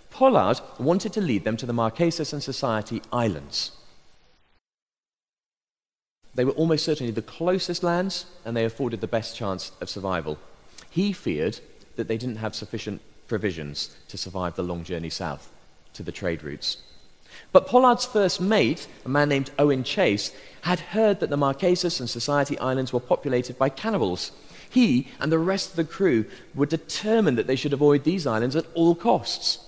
Pollard 0.09 0.59
wanted 0.79 1.13
to 1.13 1.21
lead 1.21 1.43
them 1.43 1.55
to 1.57 1.67
the 1.67 1.73
Marquesas 1.73 2.33
and 2.33 2.41
Society 2.41 3.01
Islands. 3.13 3.71
They 6.33 6.45
were 6.45 6.51
almost 6.53 6.85
certainly 6.85 7.11
the 7.11 7.21
closest 7.21 7.83
lands, 7.83 8.25
and 8.43 8.57
they 8.57 8.65
afforded 8.65 9.01
the 9.01 9.07
best 9.07 9.35
chance 9.35 9.71
of 9.81 9.89
survival. 9.89 10.39
He 10.89 11.13
feared 11.13 11.59
that 11.95 12.07
they 12.07 12.17
didn't 12.17 12.37
have 12.37 12.55
sufficient 12.55 13.01
provisions 13.27 13.95
to 14.07 14.17
survive 14.17 14.55
the 14.55 14.63
long 14.63 14.83
journey 14.83 15.09
south 15.09 15.51
to 15.93 16.01
the 16.01 16.11
trade 16.11 16.43
routes. 16.43 16.77
But 17.51 17.67
Pollard's 17.67 18.05
first 18.05 18.41
mate, 18.41 18.87
a 19.05 19.09
man 19.09 19.29
named 19.29 19.51
Owen 19.57 19.83
Chase, 19.83 20.31
had 20.61 20.79
heard 20.79 21.19
that 21.19 21.29
the 21.29 21.37
Marquesas 21.37 21.99
and 21.99 22.09
Society 22.09 22.57
Islands 22.59 22.91
were 22.91 22.99
populated 22.99 23.57
by 23.57 23.69
cannibals. 23.69 24.31
He 24.69 25.07
and 25.19 25.31
the 25.31 25.39
rest 25.39 25.71
of 25.71 25.75
the 25.75 25.83
crew 25.83 26.25
were 26.53 26.65
determined 26.65 27.37
that 27.37 27.47
they 27.47 27.55
should 27.55 27.73
avoid 27.73 28.03
these 28.03 28.27
islands 28.27 28.55
at 28.55 28.65
all 28.73 28.95
costs. 28.95 29.59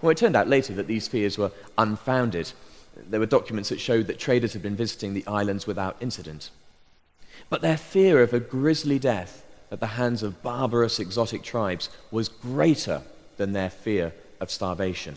Well, 0.00 0.10
it 0.10 0.18
turned 0.18 0.36
out 0.36 0.48
later 0.48 0.72
that 0.74 0.86
these 0.86 1.08
fears 1.08 1.36
were 1.36 1.52
unfounded. 1.76 2.52
There 2.96 3.20
were 3.20 3.26
documents 3.26 3.68
that 3.68 3.80
showed 3.80 4.06
that 4.06 4.18
traders 4.18 4.52
had 4.52 4.62
been 4.62 4.76
visiting 4.76 5.14
the 5.14 5.26
islands 5.26 5.66
without 5.66 5.96
incident. 6.00 6.50
But 7.50 7.62
their 7.62 7.76
fear 7.76 8.22
of 8.22 8.32
a 8.32 8.40
grisly 8.40 8.98
death 8.98 9.44
at 9.70 9.80
the 9.80 9.86
hands 9.86 10.22
of 10.22 10.42
barbarous 10.42 10.98
exotic 10.98 11.42
tribes 11.42 11.88
was 12.10 12.28
greater 12.28 13.02
than 13.36 13.52
their 13.52 13.70
fear 13.70 14.12
of 14.40 14.50
starvation. 14.50 15.16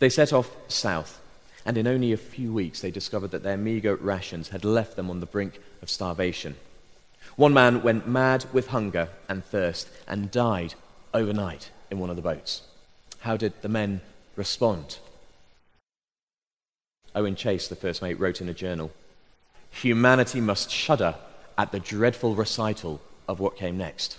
They 0.00 0.08
set 0.08 0.32
off 0.32 0.56
south, 0.66 1.20
and 1.64 1.76
in 1.76 1.86
only 1.86 2.12
a 2.12 2.16
few 2.16 2.52
weeks 2.52 2.80
they 2.80 2.90
discovered 2.90 3.30
that 3.30 3.42
their 3.42 3.58
meager 3.58 3.94
rations 3.94 4.48
had 4.48 4.64
left 4.64 4.96
them 4.96 5.10
on 5.10 5.20
the 5.20 5.26
brink 5.26 5.60
of 5.82 5.90
starvation. 5.90 6.56
One 7.36 7.52
man 7.52 7.82
went 7.82 8.08
mad 8.08 8.46
with 8.52 8.68
hunger 8.68 9.10
and 9.28 9.44
thirst 9.44 9.88
and 10.08 10.30
died 10.30 10.74
overnight 11.12 11.70
in 11.90 11.98
one 11.98 12.08
of 12.08 12.16
the 12.16 12.22
boats. 12.22 12.62
How 13.20 13.36
did 13.36 13.52
the 13.60 13.68
men 13.68 14.00
respond? 14.36 14.98
Owen 17.14 17.36
Chase, 17.36 17.68
the 17.68 17.76
first 17.76 18.00
mate, 18.00 18.18
wrote 18.18 18.40
in 18.40 18.48
a 18.48 18.54
journal 18.54 18.90
Humanity 19.70 20.40
must 20.40 20.70
shudder 20.70 21.14
at 21.58 21.72
the 21.72 21.78
dreadful 21.78 22.34
recital 22.34 23.00
of 23.28 23.38
what 23.38 23.56
came 23.56 23.76
next. 23.76 24.18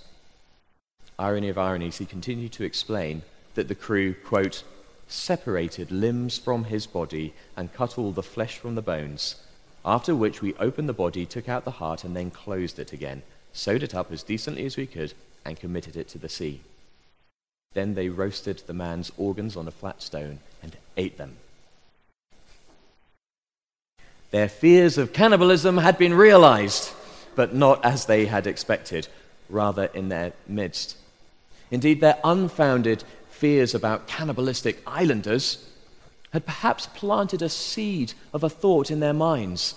Irony 1.18 1.50
of 1.50 1.58
ironies, 1.58 1.98
he 1.98 2.06
continued 2.06 2.52
to 2.54 2.64
explain 2.64 3.24
that 3.56 3.68
the 3.68 3.76
crew, 3.76 4.14
quote, 4.14 4.64
separated 5.12 5.92
limbs 5.92 6.38
from 6.38 6.66
his 6.66 6.88
body, 6.88 7.34
and 7.56 7.74
cut 7.74 7.98
all 7.98 8.12
the 8.12 8.24
flesh 8.24 8.58
from 8.58 8.76
the 8.76 8.82
bones. 8.82 9.36
After 9.84 10.16
which 10.16 10.42
we 10.42 10.54
opened 10.56 10.88
the 10.88 10.94
body, 10.94 11.26
took 11.26 11.50
out 11.50 11.66
the 11.66 11.72
heart, 11.72 12.04
and 12.04 12.16
then 12.16 12.32
closed 12.32 12.80
it 12.80 12.94
again, 12.94 13.24
sewed 13.54 13.84
it 13.84 13.96
up 13.96 14.12
as 14.12 14.24
decently 14.24 14.66
as 14.66 14.78
we 14.78 14.86
could, 14.86 15.14
and 15.44 15.60
committed 15.60 15.98
it 15.98 16.08
to 16.10 16.18
the 16.18 16.30
sea. 16.30 16.62
Then 17.74 17.96
they 17.96 18.10
roasted 18.10 18.64
the 18.66 18.74
man's 18.74 19.12
organs 19.18 19.56
on 19.56 19.68
a 19.68 19.72
flat 19.72 20.02
stone 20.02 20.40
and 20.62 20.76
ate 20.98 21.18
them. 21.18 21.38
Their 24.32 24.50
fears 24.50 24.98
of 24.98 25.14
cannibalism 25.14 25.78
had 25.78 25.98
been 25.98 26.14
realized, 26.14 26.92
but 27.36 27.54
not 27.54 27.84
as 27.84 28.06
they 28.06 28.26
had 28.26 28.48
expected, 28.48 29.08
rather 29.50 29.86
in 29.94 30.10
their 30.10 30.34
midst. 30.48 30.98
Indeed, 31.70 32.02
their 32.02 32.20
unfounded 32.24 33.04
fears 33.42 33.74
about 33.74 34.06
cannibalistic 34.06 34.84
islanders 34.86 35.68
had 36.32 36.46
perhaps 36.46 36.86
planted 36.94 37.42
a 37.42 37.50
seed 37.50 38.14
of 38.34 38.44
a 38.44 38.50
thought 38.50 38.92
in 38.92 39.00
their 39.00 39.16
minds, 39.16 39.74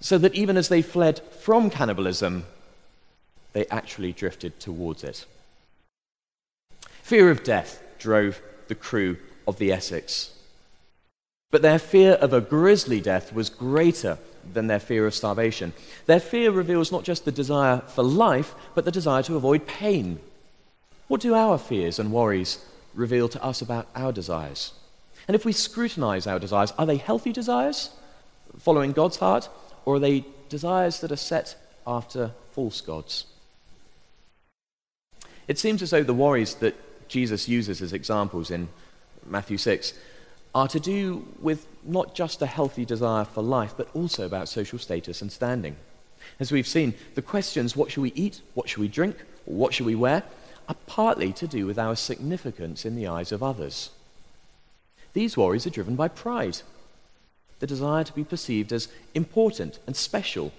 so 0.00 0.18
that 0.18 0.34
even 0.34 0.56
as 0.56 0.68
they 0.68 0.82
fled 0.82 1.20
from 1.40 1.70
cannibalism, 1.70 2.44
they 3.52 3.64
actually 3.66 4.10
drifted 4.12 4.58
towards 4.58 5.04
it. 5.04 5.26
Fear 7.02 7.30
of 7.30 7.44
death 7.44 7.80
drove 8.00 8.42
the 8.66 8.74
crew 8.74 9.16
of 9.46 9.58
the 9.58 9.70
Essex. 9.70 10.32
But 11.52 11.62
their 11.62 11.78
fear 11.78 12.14
of 12.14 12.32
a 12.32 12.40
grisly 12.40 13.00
death 13.00 13.32
was 13.32 13.48
greater 13.48 14.18
than 14.52 14.66
their 14.66 14.80
fear 14.80 15.06
of 15.06 15.14
starvation. 15.14 15.72
Their 16.06 16.18
fear 16.18 16.50
reveals 16.50 16.90
not 16.90 17.04
just 17.04 17.24
the 17.24 17.30
desire 17.30 17.78
for 17.86 18.02
life, 18.02 18.56
but 18.74 18.84
the 18.84 18.90
desire 18.90 19.22
to 19.22 19.36
avoid 19.36 19.68
pain. 19.68 20.18
What 21.06 21.20
do 21.20 21.32
our 21.34 21.58
fears 21.58 22.00
and 22.00 22.10
worries 22.10 22.58
reveal 22.94 23.28
to 23.28 23.42
us 23.42 23.60
about 23.60 23.88
our 23.94 24.12
desires? 24.12 24.72
And 25.26 25.34
if 25.34 25.44
we 25.44 25.52
scrutinize 25.52 26.26
our 26.26 26.38
desires, 26.38 26.72
are 26.78 26.86
they 26.86 26.96
healthy 26.96 27.32
desires, 27.32 27.90
following 28.58 28.92
God's 28.92 29.16
heart, 29.16 29.48
or 29.84 29.96
are 29.96 30.00
they 30.00 30.24
desires 30.48 31.00
that 31.00 31.12
are 31.12 31.16
set 31.16 31.56
after 31.86 32.32
false 32.52 32.80
gods? 32.80 33.26
It 35.48 35.58
seems 35.58 35.82
as 35.82 35.90
though 35.90 36.02
the 36.02 36.14
worries 36.14 36.54
that 36.56 36.74
Jesus 37.08 37.48
uses 37.48 37.82
as 37.82 37.92
examples 37.92 38.50
in 38.50 38.68
Matthew 39.26 39.58
6 39.58 39.94
are 40.54 40.68
to 40.68 40.80
do 40.80 41.26
with 41.40 41.66
not 41.82 42.14
just 42.14 42.40
a 42.40 42.46
healthy 42.46 42.84
desire 42.84 43.24
for 43.24 43.42
life, 43.42 43.74
but 43.76 43.88
also 43.94 44.24
about 44.24 44.48
social 44.48 44.78
status 44.78 45.20
and 45.20 45.30
standing. 45.30 45.76
As 46.40 46.52
we've 46.52 46.66
seen, 46.66 46.94
the 47.14 47.22
questions 47.22 47.76
what 47.76 47.90
should 47.90 48.02
we 48.02 48.12
eat, 48.14 48.40
what 48.54 48.68
should 48.68 48.80
we 48.80 48.88
drink, 48.88 49.16
what 49.44 49.74
should 49.74 49.86
we 49.86 49.94
wear, 49.94 50.22
are 50.68 50.76
partly 50.86 51.32
to 51.32 51.46
do 51.46 51.66
with 51.66 51.78
our 51.78 51.96
significance 51.96 52.84
in 52.84 52.96
the 52.96 53.06
eyes 53.06 53.32
of 53.32 53.42
others. 53.42 53.90
These 55.12 55.36
worries 55.36 55.66
are 55.66 55.70
driven 55.70 55.96
by 55.96 56.08
pride, 56.08 56.58
the 57.60 57.66
desire 57.66 58.04
to 58.04 58.12
be 58.12 58.24
perceived 58.24 58.72
as 58.72 58.88
important 59.14 59.78
and 59.86 59.94
special, 59.94 60.52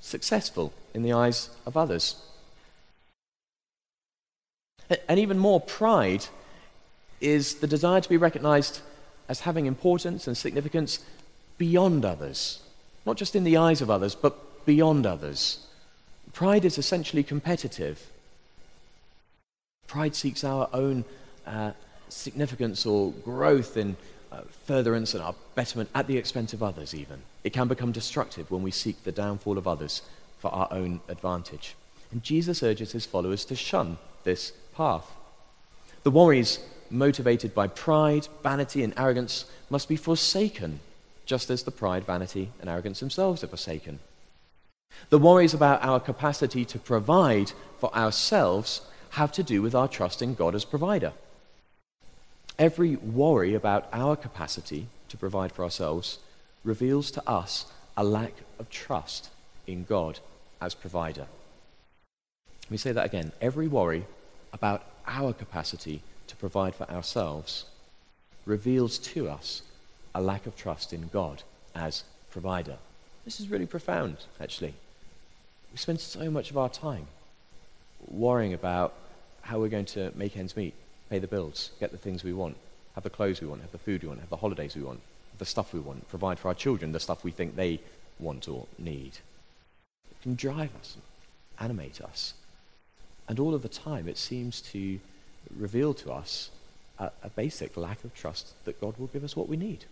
successful 0.00 0.72
in 0.94 1.02
the 1.02 1.12
eyes 1.12 1.50
of 1.66 1.76
others. 1.76 2.16
And 5.08 5.18
even 5.18 5.38
more, 5.38 5.60
pride 5.60 6.26
is 7.20 7.56
the 7.56 7.66
desire 7.66 8.00
to 8.00 8.08
be 8.08 8.16
recognized 8.16 8.80
as 9.28 9.40
having 9.40 9.66
importance 9.66 10.26
and 10.26 10.36
significance 10.36 11.00
beyond 11.58 12.04
others, 12.04 12.60
not 13.04 13.16
just 13.16 13.36
in 13.36 13.44
the 13.44 13.56
eyes 13.56 13.82
of 13.82 13.90
others, 13.90 14.14
but 14.14 14.64
beyond 14.64 15.04
others. 15.04 15.66
Pride 16.32 16.64
is 16.64 16.78
essentially 16.78 17.22
competitive. 17.22 18.10
Pride 19.88 20.14
seeks 20.14 20.44
our 20.44 20.68
own 20.72 21.04
uh, 21.46 21.72
significance 22.08 22.86
or 22.86 23.10
growth 23.10 23.76
in 23.76 23.96
uh, 24.30 24.42
furtherance 24.66 25.14
and 25.14 25.22
our 25.22 25.34
betterment 25.54 25.88
at 25.94 26.06
the 26.06 26.18
expense 26.18 26.52
of 26.52 26.62
others, 26.62 26.94
even. 26.94 27.22
It 27.42 27.54
can 27.54 27.68
become 27.68 27.90
destructive 27.90 28.50
when 28.50 28.62
we 28.62 28.70
seek 28.70 29.02
the 29.02 29.12
downfall 29.12 29.58
of 29.58 29.66
others 29.66 30.02
for 30.38 30.54
our 30.54 30.68
own 30.70 31.00
advantage. 31.08 31.74
And 32.12 32.22
Jesus 32.22 32.62
urges 32.62 32.92
his 32.92 33.06
followers 33.06 33.44
to 33.46 33.56
shun 33.56 33.98
this 34.24 34.52
path. 34.74 35.10
The 36.02 36.10
worries 36.10 36.58
motivated 36.90 37.54
by 37.54 37.68
pride, 37.68 38.28
vanity, 38.42 38.82
and 38.82 38.94
arrogance 38.96 39.46
must 39.70 39.88
be 39.88 39.96
forsaken, 39.96 40.80
just 41.26 41.50
as 41.50 41.62
the 41.62 41.70
pride, 41.70 42.04
vanity, 42.04 42.50
and 42.60 42.68
arrogance 42.70 43.00
themselves 43.00 43.42
are 43.42 43.48
forsaken. 43.48 44.00
The 45.10 45.18
worries 45.18 45.54
about 45.54 45.82
our 45.82 46.00
capacity 46.00 46.64
to 46.66 46.78
provide 46.78 47.52
for 47.78 47.94
ourselves 47.94 48.82
have 49.10 49.32
to 49.32 49.42
do 49.42 49.62
with 49.62 49.74
our 49.74 49.88
trust 49.88 50.22
in 50.22 50.34
God 50.34 50.54
as 50.54 50.64
provider. 50.64 51.12
Every 52.58 52.96
worry 52.96 53.54
about 53.54 53.88
our 53.92 54.16
capacity 54.16 54.88
to 55.08 55.16
provide 55.16 55.52
for 55.52 55.62
ourselves 55.64 56.18
reveals 56.64 57.10
to 57.12 57.28
us 57.28 57.66
a 57.96 58.04
lack 58.04 58.34
of 58.58 58.68
trust 58.70 59.30
in 59.66 59.84
God 59.84 60.18
as 60.60 60.74
provider. 60.74 61.26
Let 62.64 62.70
me 62.70 62.76
say 62.76 62.92
that 62.92 63.06
again. 63.06 63.32
Every 63.40 63.68
worry 63.68 64.04
about 64.52 64.84
our 65.06 65.32
capacity 65.32 66.02
to 66.26 66.36
provide 66.36 66.74
for 66.74 66.90
ourselves 66.90 67.64
reveals 68.44 68.98
to 68.98 69.28
us 69.28 69.62
a 70.14 70.20
lack 70.20 70.46
of 70.46 70.56
trust 70.56 70.92
in 70.92 71.08
God 71.12 71.42
as 71.74 72.04
provider. 72.30 72.76
This 73.24 73.40
is 73.40 73.48
really 73.48 73.66
profound, 73.66 74.16
actually. 74.40 74.74
We 75.70 75.78
spend 75.78 76.00
so 76.00 76.30
much 76.30 76.50
of 76.50 76.58
our 76.58 76.68
time 76.68 77.06
worrying 78.06 78.54
about 78.54 78.94
how 79.42 79.58
we're 79.58 79.68
going 79.68 79.84
to 79.86 80.12
make 80.14 80.36
ends 80.36 80.56
meet, 80.56 80.74
pay 81.10 81.18
the 81.18 81.26
bills, 81.26 81.70
get 81.80 81.90
the 81.90 81.98
things 81.98 82.22
we 82.22 82.32
want, 82.32 82.56
have 82.94 83.04
the 83.04 83.10
clothes 83.10 83.40
we 83.40 83.46
want, 83.46 83.62
have 83.62 83.72
the 83.72 83.78
food 83.78 84.02
we 84.02 84.08
want, 84.08 84.20
have 84.20 84.28
the 84.28 84.36
holidays 84.36 84.76
we 84.76 84.82
want, 84.82 85.00
the 85.38 85.44
stuff 85.44 85.72
we 85.72 85.80
want, 85.80 86.08
provide 86.08 86.38
for 86.38 86.48
our 86.48 86.54
children 86.54 86.92
the 86.92 87.00
stuff 87.00 87.24
we 87.24 87.30
think 87.30 87.56
they 87.56 87.80
want 88.18 88.48
or 88.48 88.66
need. 88.78 89.12
It 90.10 90.22
can 90.22 90.34
drive 90.34 90.74
us, 90.80 90.96
animate 91.60 92.00
us. 92.00 92.34
And 93.28 93.38
all 93.38 93.54
of 93.54 93.62
the 93.62 93.68
time, 93.68 94.08
it 94.08 94.18
seems 94.18 94.60
to 94.72 94.98
reveal 95.56 95.94
to 95.94 96.12
us 96.12 96.50
a, 96.98 97.10
a, 97.22 97.28
basic 97.30 97.76
lack 97.76 98.02
of 98.04 98.14
trust 98.14 98.52
that 98.64 98.80
God 98.80 98.98
will 98.98 99.06
give 99.06 99.24
us 99.24 99.36
what 99.36 99.48
we 99.48 99.56
need. 99.56 99.84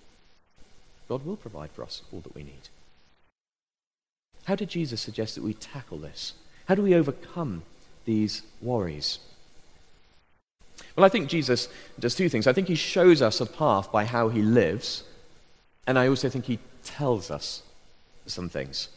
God 1.09 1.25
will 1.25 1.37
provide 1.37 1.71
for 1.71 1.83
us 1.83 2.03
all 2.13 2.21
that 2.21 2.35
we 2.35 2.43
need. 2.43 2.69
How 4.45 4.55
did 4.55 4.69
Jesus 4.69 5.01
suggest 5.01 5.35
that 5.35 5.45
we 5.45 5.55
tackle 5.55 5.99
this? 5.99 6.35
How 6.67 6.75
do 6.75 6.83
we 6.83 6.95
overcome 6.95 7.63
these 8.07 8.43
worries? 8.63 9.19
Well, 10.97 11.05
I 11.05 11.11
think 11.11 11.29
Jesus 11.29 11.69
does 12.01 12.15
two 12.15 12.31
things. 12.31 12.47
I 12.47 12.55
think 12.55 12.69
he 12.69 12.75
shows 12.75 13.21
us 13.21 13.41
a 13.41 13.47
path 13.47 13.93
by 13.93 14.07
how 14.07 14.31
he 14.31 14.41
lives, 14.41 15.05
and 15.87 15.99
I 15.99 16.09
also 16.09 16.31
think 16.31 16.47
he 16.47 16.59
tells 16.83 17.31
us 17.31 17.63
some 18.27 18.49
things 18.49 18.89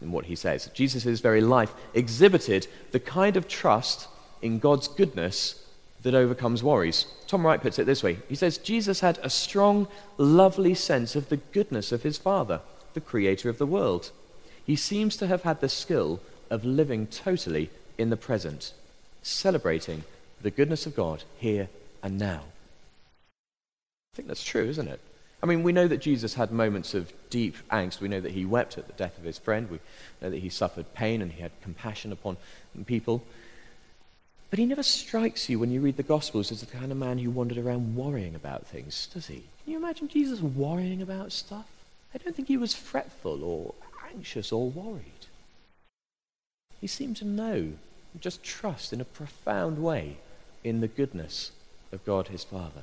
in 0.00 0.12
what 0.12 0.26
he 0.26 0.36
says. 0.36 0.70
Jesus' 0.72 1.20
very 1.20 1.40
life 1.40 1.72
exhibited 1.94 2.68
the 2.92 3.00
kind 3.00 3.36
of 3.36 3.48
trust 3.48 4.08
in 4.40 4.58
God's 4.58 4.88
goodness 4.88 5.62
that 6.02 6.14
overcomes 6.14 6.62
worries. 6.62 7.06
Tom 7.26 7.44
Wright 7.44 7.60
puts 7.60 7.78
it 7.78 7.84
this 7.86 8.02
way 8.02 8.18
He 8.28 8.36
says, 8.36 8.58
Jesus 8.58 9.00
had 9.00 9.18
a 9.22 9.30
strong, 9.30 9.88
lovely 10.18 10.74
sense 10.74 11.16
of 11.16 11.28
the 11.28 11.38
goodness 11.38 11.90
of 11.90 12.02
his 12.02 12.18
Father, 12.18 12.60
the 12.94 13.00
creator 13.00 13.48
of 13.48 13.58
the 13.58 13.66
world. 13.66 14.12
He 14.64 14.76
seems 14.76 15.16
to 15.16 15.26
have 15.26 15.42
had 15.42 15.60
the 15.60 15.68
skill 15.68 16.20
of 16.50 16.64
living 16.64 17.06
totally 17.06 17.70
in 17.98 18.10
the 18.10 18.16
present, 18.16 18.72
celebrating 19.22 20.04
the 20.42 20.50
goodness 20.50 20.86
of 20.86 20.96
God 20.96 21.24
here 21.38 21.68
and 22.02 22.18
now. 22.18 22.42
I 24.12 24.16
think 24.16 24.28
that's 24.28 24.44
true, 24.44 24.64
isn't 24.64 24.88
it? 24.88 25.00
I 25.42 25.46
mean, 25.46 25.62
we 25.62 25.72
know 25.72 25.86
that 25.86 25.98
Jesus 25.98 26.34
had 26.34 26.50
moments 26.50 26.94
of 26.94 27.12
deep 27.28 27.56
angst. 27.70 28.00
We 28.00 28.08
know 28.08 28.20
that 28.20 28.32
he 28.32 28.44
wept 28.44 28.78
at 28.78 28.86
the 28.86 28.92
death 28.94 29.18
of 29.18 29.24
his 29.24 29.38
friend. 29.38 29.70
We 29.70 29.78
know 30.22 30.30
that 30.30 30.38
he 30.38 30.48
suffered 30.48 30.94
pain 30.94 31.20
and 31.20 31.30
he 31.30 31.42
had 31.42 31.52
compassion 31.62 32.10
upon 32.10 32.38
people. 32.86 33.22
But 34.48 34.58
he 34.58 34.66
never 34.66 34.82
strikes 34.82 35.48
you 35.48 35.58
when 35.58 35.70
you 35.70 35.80
read 35.80 35.96
the 35.96 36.02
Gospels 36.02 36.50
as 36.50 36.60
the 36.60 36.66
kind 36.66 36.90
of 36.90 36.98
man 36.98 37.18
who 37.18 37.30
wandered 37.30 37.58
around 37.58 37.96
worrying 37.96 38.34
about 38.34 38.66
things, 38.66 39.08
does 39.12 39.26
he? 39.26 39.44
Can 39.64 39.72
you 39.72 39.76
imagine 39.76 40.08
Jesus 40.08 40.40
worrying 40.40 41.02
about 41.02 41.32
stuff? 41.32 41.66
I 42.14 42.18
don't 42.18 42.34
think 42.34 42.48
he 42.48 42.56
was 42.56 42.72
fretful 42.72 43.44
or 43.44 43.74
anxious 44.08 44.52
or 44.52 44.70
worried. 44.70 45.26
He 46.80 46.86
seemed 46.86 47.16
to 47.18 47.24
know, 47.24 47.72
just 48.20 48.42
trust 48.42 48.92
in 48.92 49.00
a 49.00 49.04
profound 49.04 49.82
way 49.82 50.16
in 50.64 50.80
the 50.80 50.88
goodness 50.88 51.52
of 51.92 52.04
God 52.04 52.28
his 52.28 52.44
Father. 52.44 52.82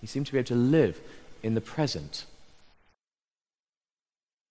He 0.00 0.06
seemed 0.06 0.26
to 0.26 0.32
be 0.32 0.38
able 0.38 0.48
to 0.48 0.54
live 0.54 1.00
in 1.42 1.54
the 1.54 1.60
present, 1.60 2.24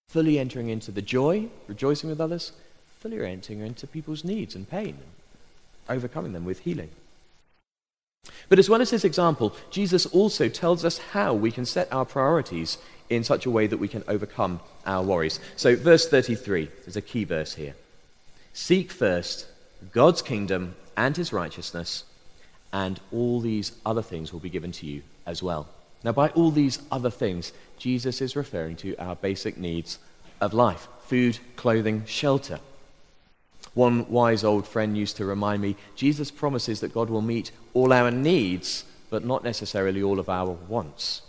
fully 0.10 0.38
entering 0.38 0.70
into 0.70 0.92
the 0.92 1.02
joy, 1.02 1.48
rejoicing 1.68 2.10
with 2.10 2.22
others, 2.22 2.52
fully 3.00 3.26
entering 3.26 3.62
into 3.62 3.88
people's 3.88 4.24
needs 4.24 4.56
and 4.56 4.70
pain, 4.70 4.98
overcoming 5.90 6.34
them 6.34 6.46
with 6.46 6.60
healing. 6.60 6.90
But 8.48 8.60
as 8.60 8.70
well 8.70 8.82
as 8.82 8.92
this 8.92 9.04
example, 9.04 9.56
Jesus 9.72 10.06
also 10.06 10.48
tells 10.48 10.86
us 10.86 10.98
how 10.98 11.34
we 11.34 11.52
can 11.52 11.66
set 11.66 11.92
our 11.92 12.06
priorities 12.06 12.78
in 13.10 13.24
such 13.24 13.46
a 13.46 13.52
way 13.52 13.68
that 13.68 13.78
we 13.78 13.88
can 13.88 14.04
overcome 14.08 14.60
our 14.86 15.04
worries. 15.04 15.40
So, 15.56 15.76
verse 15.76 16.08
33 16.08 16.70
is 16.86 16.96
a 16.96 17.02
key 17.02 17.26
verse 17.26 17.56
here. 17.56 17.76
Seek 18.54 18.92
first 18.92 19.48
God's 19.92 20.22
kingdom 20.22 20.76
and 20.96 21.16
his 21.18 21.34
righteousness, 21.34 22.04
and 22.72 23.00
all 23.12 23.40
these 23.40 23.74
other 23.86 24.02
things 24.02 24.32
will 24.32 24.40
be 24.40 24.50
given 24.50 24.72
to 24.74 24.86
you 24.86 25.04
as 25.26 25.44
well. 25.44 25.68
Now, 26.04 26.12
by 26.12 26.30
all 26.30 26.52
these 26.52 26.80
other 26.92 27.10
things, 27.10 27.54
Jesus 27.78 28.22
is 28.22 28.36
referring 28.36 28.76
to 28.78 28.96
our 28.98 29.16
basic 29.16 29.58
needs 29.58 30.00
of 30.42 30.54
life 30.54 30.88
food, 31.06 31.38
clothing, 31.56 32.04
shelter. 32.06 32.60
One 33.74 34.10
wise 34.10 34.44
old 34.44 34.68
friend 34.68 34.98
used 34.98 35.18
to 35.18 35.26
remind 35.26 35.62
me 35.62 35.76
Jesus 35.96 36.32
promises 36.32 36.80
that 36.80 36.94
God 36.94 37.10
will 37.10 37.22
meet 37.22 37.52
all 37.74 37.92
our 37.92 38.12
needs, 38.12 38.86
but 39.10 39.26
not 39.26 39.44
necessarily 39.44 40.02
all 40.02 40.20
of 40.20 40.30
our 40.30 40.52
wants. 40.68 41.22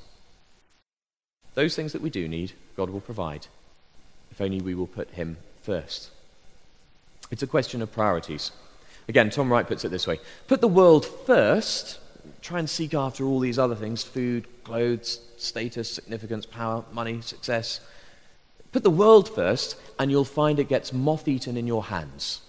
Those 1.55 1.77
things 1.77 1.93
that 1.93 2.03
we 2.03 2.11
do 2.11 2.29
need, 2.29 2.53
God 2.77 2.91
will 2.91 3.01
provide, 3.01 3.47
if 4.31 4.41
only 4.41 4.61
we 4.61 4.75
will 4.75 4.87
put 4.87 5.11
Him 5.11 5.37
first. 5.63 6.11
It's 7.31 7.43
a 7.43 7.47
question 7.47 7.83
of 7.83 7.93
priorities. 7.93 8.53
Again, 9.09 9.31
Tom 9.31 9.53
Wright 9.53 9.67
puts 9.67 9.85
it 9.85 9.91
this 9.91 10.07
way 10.07 10.21
Put 10.47 10.61
the 10.61 10.69
world 10.69 11.05
first, 11.05 11.99
try 12.43 12.59
and 12.59 12.69
seek 12.69 12.95
after 12.95 13.25
all 13.25 13.41
these 13.41 13.59
other 13.59 13.75
things 13.75 14.03
food, 14.03 14.47
clothes, 14.65 15.21
status, 15.37 15.91
significance, 15.91 16.47
power, 16.47 16.85
money, 16.93 17.21
success. 17.21 17.81
Put 18.73 18.83
the 18.83 18.91
world 18.91 19.29
first, 19.29 19.77
and 19.99 20.11
you'll 20.11 20.25
find 20.25 20.59
it 20.59 20.69
gets 20.69 20.93
moth 20.93 21.29
eaten 21.29 21.57
in 21.57 21.67
your 21.67 21.85
hands. 21.85 22.41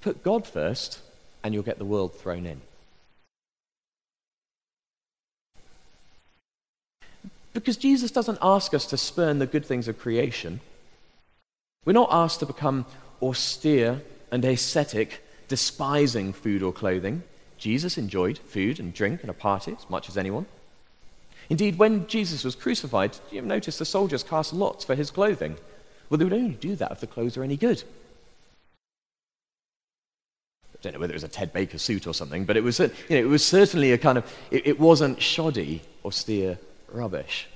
Put 0.00 0.22
God 0.22 0.46
first, 0.46 1.00
and 1.42 1.52
you'll 1.52 1.64
get 1.64 1.78
the 1.78 1.84
world 1.84 2.14
thrown 2.14 2.46
in. 2.46 2.60
Because 7.52 7.76
Jesus 7.76 8.10
doesn't 8.10 8.38
ask 8.42 8.74
us 8.74 8.86
to 8.86 8.96
spurn 8.96 9.38
the 9.38 9.46
good 9.46 9.66
things 9.66 9.88
of 9.88 9.98
creation. 9.98 10.60
We're 11.84 11.94
not 11.94 12.10
asked 12.12 12.40
to 12.40 12.46
become 12.46 12.84
austere 13.22 14.02
and 14.30 14.44
ascetic, 14.44 15.22
despising 15.48 16.32
food 16.32 16.62
or 16.62 16.72
clothing. 16.72 17.22
Jesus 17.58 17.96
enjoyed 17.96 18.38
food 18.38 18.78
and 18.78 18.92
drink 18.92 19.22
and 19.22 19.30
a 19.30 19.34
party 19.34 19.74
as 19.78 19.88
much 19.88 20.08
as 20.08 20.16
anyone. 20.16 20.46
Indeed, 21.48 21.78
when 21.78 22.06
Jesus 22.06 22.44
was 22.44 22.54
crucified, 22.54 23.16
you 23.30 23.40
notice 23.40 23.78
the 23.78 23.84
soldiers 23.84 24.22
cast 24.22 24.52
lots 24.52 24.84
for 24.84 24.94
his 24.94 25.10
clothing. 25.10 25.56
Well, 26.10 26.18
they 26.18 26.24
would 26.24 26.32
only 26.32 26.54
do 26.54 26.76
that 26.76 26.92
if 26.92 27.00
the 27.00 27.06
clothes 27.06 27.36
were 27.36 27.44
any 27.44 27.56
good. 27.56 27.82
I 30.74 30.78
don't 30.82 30.92
know 30.94 31.00
whether 31.00 31.12
it 31.12 31.16
was 31.16 31.24
a 31.24 31.28
Ted 31.28 31.52
Baker 31.52 31.78
suit 31.78 32.06
or 32.06 32.14
something, 32.14 32.44
but 32.44 32.56
it 32.56 32.62
was, 32.62 32.78
you 32.78 32.88
know, 33.10 33.16
it 33.16 33.28
was 33.28 33.44
certainly 33.44 33.92
a 33.92 33.98
kind 33.98 34.18
of, 34.18 34.32
it, 34.50 34.66
it 34.66 34.80
wasn't 34.80 35.22
shoddy, 35.22 35.82
austere 36.04 36.58
rubbish. 36.88 37.48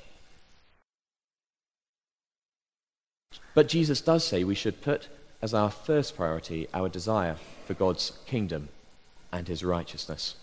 But 3.54 3.68
Jesus 3.68 4.00
does 4.00 4.24
say 4.24 4.44
we 4.44 4.54
should 4.54 4.80
put 4.80 5.08
as 5.42 5.54
our 5.54 5.70
first 5.70 6.16
priority 6.16 6.68
our 6.74 6.88
desire 6.88 7.36
for 7.66 7.74
God's 7.74 8.12
kingdom 8.26 8.68
and 9.32 9.48
his 9.48 9.64
righteousness. 9.64 10.34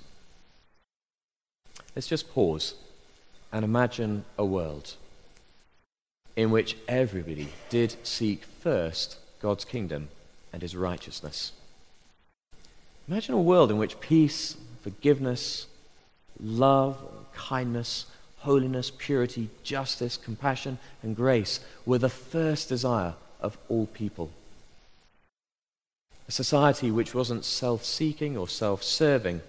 Let's 1.96 2.08
just 2.08 2.32
pause 2.32 2.76
and 3.52 3.64
imagine 3.64 4.26
a 4.38 4.46
world 4.46 4.96
in 6.36 6.52
which 6.52 6.78
everybody 6.88 7.50
did 7.70 7.96
seek 8.04 8.44
first 8.44 9.18
God's 9.42 9.66
kingdom 9.66 10.10
and 10.54 10.62
his 10.62 10.76
righteousness. 10.76 11.52
Imagine 13.08 13.36
a 13.36 13.42
world 13.42 13.72
in 13.72 13.78
which 13.78 14.00
peace, 14.00 14.58
forgiveness, 14.82 15.66
love, 16.40 16.98
kindness, 17.34 18.06
holiness, 18.40 18.92
purity, 18.96 19.50
justice, 19.64 20.18
compassion, 20.18 20.78
and 21.02 21.16
grace 21.16 21.60
were 21.86 21.98
the 21.98 22.10
first 22.10 22.70
desire 22.70 23.14
of 23.42 23.58
all 23.70 23.88
people 23.88 24.30
a 26.28 26.32
society 26.32 26.92
which 26.92 27.14
wasn't 27.14 27.46
self 27.46 27.86
seeking 27.86 28.38
or 28.38 28.48
self 28.48 28.84
serving, 28.84 29.42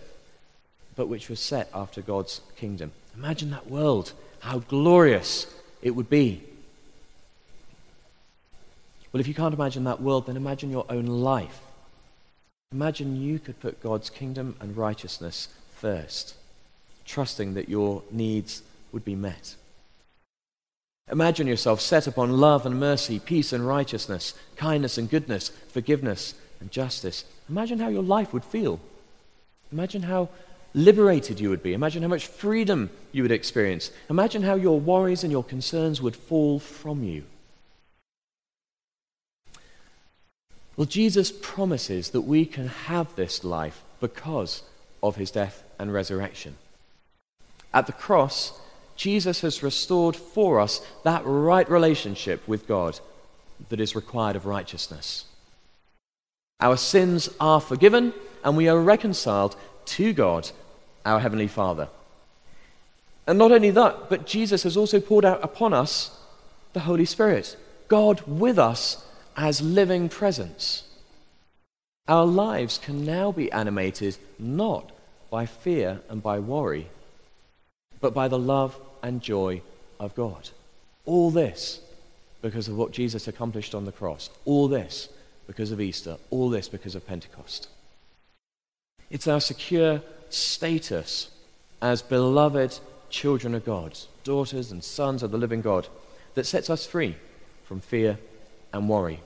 but 0.97 1.09
which 1.09 1.29
was 1.29 1.41
set 1.41 1.69
after 1.75 2.01
God's 2.01 2.41
kingdom. 2.57 2.93
Imagine 3.17 3.51
that 3.51 3.69
world, 3.69 4.13
how 4.41 4.61
glorious 4.61 5.47
it 5.83 5.91
would 5.91 6.09
be. 6.09 6.43
Well, 9.13 9.21
if 9.21 9.27
you 9.27 9.35
can't 9.35 9.55
imagine 9.55 9.85
that 9.85 10.03
world, 10.03 10.27
then 10.27 10.37
imagine 10.37 10.71
your 10.71 10.87
own 10.89 11.07
life. 11.07 11.61
Imagine 12.73 13.21
you 13.21 13.39
could 13.39 13.59
put 13.61 13.83
God's 13.83 14.11
kingdom 14.11 14.55
and 14.61 14.77
righteousness 14.77 15.49
first, 15.75 16.35
trusting 17.07 17.55
that 17.55 17.69
your 17.69 18.03
needs 18.11 18.63
would 18.93 19.05
be 19.05 19.15
met. 19.15 19.57
Imagine 21.11 21.47
yourself 21.47 21.81
set 21.81 22.07
upon 22.07 22.37
love 22.37 22.67
and 22.67 22.79
mercy, 22.79 23.19
peace 23.19 23.55
and 23.55 23.67
righteousness, 23.67 24.35
kindness 24.57 24.99
and 24.99 25.09
goodness, 25.09 25.49
forgiveness 25.69 26.35
and 26.61 26.71
justice. 26.71 27.25
Imagine 27.49 27.79
how 27.79 27.89
your 27.89 28.03
life 28.03 28.33
would 28.33 28.45
feel. 28.45 28.81
Imagine 29.73 30.03
how 30.03 30.29
liberated 30.75 31.41
you 31.41 31.51
would 31.51 31.63
be. 31.63 31.73
Imagine 31.73 32.03
how 32.03 32.09
much 32.09 32.27
freedom 32.27 32.91
you 33.13 33.23
would 33.23 33.33
experience. 33.33 33.91
Imagine 34.11 34.43
how 34.43 34.55
your 34.55 34.79
worries 34.79 35.23
and 35.23 35.33
your 35.33 35.45
concerns 35.45 36.01
would 36.01 36.17
fall 36.17 36.59
from 36.59 37.03
you. 37.03 37.25
Well, 40.77 40.87
Jesus 40.87 41.33
promises 41.33 42.11
that 42.11 42.21
we 42.21 42.45
can 42.47 42.69
have 42.69 43.15
this 43.17 43.43
life 43.43 43.83
because 44.01 44.63
of 45.03 45.17
his 45.17 45.31
death 45.31 45.65
and 45.79 45.93
resurrection. 45.93 46.57
At 47.75 47.87
the 47.87 47.93
cross, 47.93 48.53
Jesus 48.95 49.41
has 49.41 49.63
restored 49.63 50.17
for 50.17 50.61
us 50.61 50.81
that 51.03 51.23
right 51.25 51.69
relationship 51.69 52.47
with 52.47 52.69
God 52.69 53.01
that 53.69 53.81
is 53.81 53.97
required 53.97 54.37
of 54.37 54.47
righteousness. 54.47 55.25
Our 56.61 56.77
sins 56.77 57.29
are 57.39 57.61
forgiven 57.61 58.13
and 58.45 58.57
we 58.57 58.69
are 58.69 58.81
reconciled 58.81 59.57
to 59.87 60.13
God, 60.13 60.51
our 61.07 61.21
Heavenly 61.21 61.49
Father. 61.49 61.89
And 63.27 63.39
not 63.39 63.53
only 63.53 63.71
that, 63.71 64.09
but 64.09 64.27
Jesus 64.27 64.63
has 64.63 64.77
also 64.77 65.01
poured 65.01 65.25
out 65.25 65.43
upon 65.43 65.73
us 65.73 66.11
the 66.73 66.81
Holy 66.81 67.05
Spirit, 67.05 67.57
God 67.87 68.23
with 68.27 68.59
us 68.59 69.05
as 69.37 69.61
living 69.61 70.09
presence. 70.09 70.85
Our 72.09 72.27
lives 72.27 72.79
can 72.79 73.05
now 73.05 73.33
be 73.33 73.53
animated 73.53 74.17
not 74.39 74.91
by 75.31 75.47
fear 75.47 76.01
and 76.09 76.23
by 76.23 76.39
worry, 76.39 76.89
but 78.01 78.15
by 78.15 78.29
the 78.29 78.39
love 78.39 78.79
and 79.03 79.21
joy 79.21 79.61
of 80.01 80.15
God. 80.15 80.49
All 81.05 81.31
this 81.31 81.81
because 82.41 82.69
of 82.69 82.77
what 82.77 82.93
Jesus 82.93 83.29
accomplished 83.29 83.75
on 83.75 83.85
the 83.85 83.93
cross. 83.93 84.31
All 84.45 84.69
this 84.69 85.09
because 85.49 85.73
of 85.73 85.81
Easter. 85.81 86.19
All 86.31 86.49
this 86.49 86.69
because 86.69 86.95
of 86.95 87.05
Pentecost. 87.05 87.69
It's 89.11 89.27
our 89.27 89.41
secure 89.41 90.03
status 90.31 91.31
as 91.83 92.03
beloved 92.03 92.79
children 93.11 93.55
of 93.55 93.65
God, 93.65 93.99
daughters 94.23 94.71
and 94.71 94.85
sons 94.85 95.25
of 95.25 95.33
the 95.33 95.39
living 95.39 95.63
God, 95.63 95.89
that 96.35 96.47
sets 96.47 96.71
us 96.71 96.87
free 96.87 97.17
from 97.65 97.81
fear 97.81 98.19
and 98.73 98.89
worry. 98.89 99.21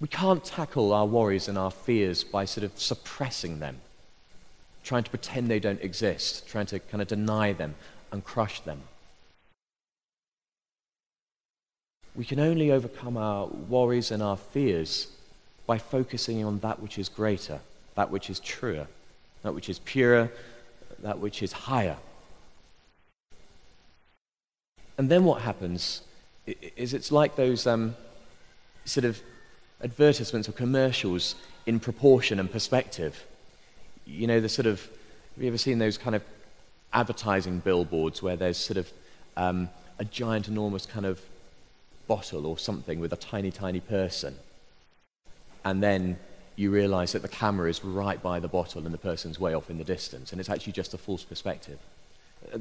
We 0.00 0.08
can't 0.08 0.42
tackle 0.42 0.94
our 0.94 1.04
worries 1.04 1.46
and 1.46 1.58
our 1.58 1.70
fears 1.70 2.24
by 2.24 2.46
sort 2.46 2.64
of 2.64 2.80
suppressing 2.80 3.60
them, 3.60 3.82
trying 4.82 5.04
to 5.04 5.10
pretend 5.10 5.48
they 5.48 5.60
don't 5.60 5.82
exist, 5.82 6.48
trying 6.48 6.66
to 6.66 6.78
kind 6.78 7.02
of 7.02 7.08
deny 7.08 7.52
them 7.52 7.74
and 8.10 8.24
crush 8.24 8.60
them. 8.60 8.80
We 12.20 12.26
can 12.26 12.38
only 12.38 12.70
overcome 12.70 13.16
our 13.16 13.46
worries 13.46 14.10
and 14.10 14.22
our 14.22 14.36
fears 14.36 15.08
by 15.66 15.78
focusing 15.78 16.44
on 16.44 16.58
that 16.58 16.78
which 16.78 16.98
is 16.98 17.08
greater, 17.08 17.60
that 17.94 18.10
which 18.10 18.28
is 18.28 18.38
truer, 18.40 18.86
that 19.42 19.54
which 19.54 19.70
is 19.70 19.78
purer, 19.78 20.30
that 20.98 21.18
which 21.18 21.42
is 21.42 21.52
higher. 21.52 21.96
And 24.98 25.08
then 25.08 25.24
what 25.24 25.40
happens 25.40 26.02
is 26.76 26.92
it's 26.92 27.10
like 27.10 27.36
those 27.36 27.66
um, 27.66 27.96
sort 28.84 29.06
of 29.06 29.18
advertisements 29.82 30.46
or 30.46 30.52
commercials 30.52 31.36
in 31.64 31.80
proportion 31.80 32.38
and 32.38 32.52
perspective. 32.52 33.24
You 34.04 34.26
know, 34.26 34.40
the 34.40 34.48
sort 34.50 34.66
of, 34.66 34.82
have 35.36 35.42
you 35.42 35.48
ever 35.48 35.56
seen 35.56 35.78
those 35.78 35.96
kind 35.96 36.14
of 36.14 36.22
advertising 36.92 37.60
billboards 37.60 38.22
where 38.22 38.36
there's 38.36 38.58
sort 38.58 38.76
of 38.76 38.92
um, 39.38 39.70
a 39.98 40.04
giant, 40.04 40.48
enormous 40.48 40.84
kind 40.84 41.06
of 41.06 41.18
bottle 42.14 42.44
or 42.50 42.56
something 42.58 42.98
with 43.00 43.12
a 43.12 43.22
tiny, 43.32 43.52
tiny 43.64 43.82
person? 43.98 44.32
And 45.64 45.76
then 45.88 46.02
you 46.56 46.70
realize 46.70 47.10
that 47.12 47.22
the 47.22 47.36
camera 47.44 47.68
is 47.70 47.84
right 47.84 48.20
by 48.30 48.40
the 48.40 48.48
bottle 48.58 48.84
and 48.84 48.92
the 48.98 49.06
person's 49.10 49.38
way 49.44 49.52
off 49.54 49.70
in 49.70 49.78
the 49.78 49.92
distance, 49.96 50.26
and 50.32 50.40
it's 50.40 50.50
actually 50.54 50.76
just 50.82 50.94
a 50.94 50.98
false 50.98 51.24
perspective. 51.32 51.78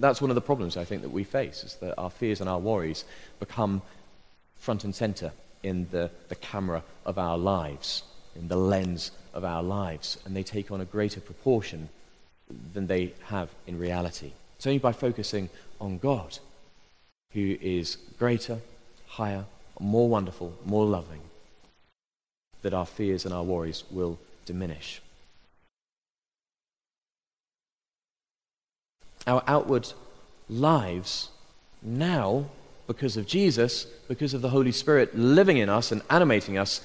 That's 0.05 0.21
one 0.21 0.31
of 0.31 0.35
the 0.35 0.49
problems 0.51 0.77
I 0.77 0.85
think 0.85 1.01
that 1.01 1.17
we 1.19 1.23
face, 1.23 1.63
is 1.63 1.73
that 1.81 1.93
our 1.97 2.11
fears 2.19 2.39
and 2.41 2.49
our 2.49 2.59
worries 2.59 3.05
become 3.39 3.81
front 4.67 4.83
and 4.83 4.93
center 4.93 5.31
in 5.63 5.87
the, 5.91 6.05
the 6.27 6.35
camera 6.35 6.81
of 7.05 7.17
our 7.17 7.37
lives, 7.37 8.03
in 8.35 8.47
the 8.47 8.61
lens 8.73 9.11
of 9.33 9.43
our 9.43 9.63
lives, 9.63 10.17
and 10.23 10.35
they 10.35 10.43
take 10.43 10.71
on 10.71 10.81
a 10.81 10.85
greater 10.85 11.21
proportion 11.21 11.89
than 12.73 12.87
they 12.87 13.13
have 13.25 13.49
in 13.67 13.79
reality. 13.79 14.31
It's 14.57 14.67
only 14.67 14.79
by 14.79 14.93
focusing 14.93 15.49
on 15.79 15.97
God, 15.97 16.31
who 17.33 17.57
is 17.61 17.97
greater, 18.17 18.59
higher, 19.09 19.45
more 19.79 20.07
wonderful, 20.07 20.53
more 20.65 20.85
loving, 20.85 21.21
that 22.61 22.73
our 22.73 22.85
fears 22.85 23.25
and 23.25 23.33
our 23.33 23.43
worries 23.43 23.83
will 23.91 24.19
diminish. 24.45 25.01
Our 29.27 29.43
outward 29.47 29.91
lives 30.49 31.29
now 31.81 32.45
because 32.87 33.17
of 33.17 33.27
Jesus, 33.27 33.85
because 34.07 34.33
of 34.33 34.41
the 34.41 34.49
Holy 34.49 34.71
Spirit 34.71 35.15
living 35.15 35.57
in 35.57 35.69
us 35.69 35.91
and 35.91 36.01
animating 36.09 36.57
us, 36.57 36.81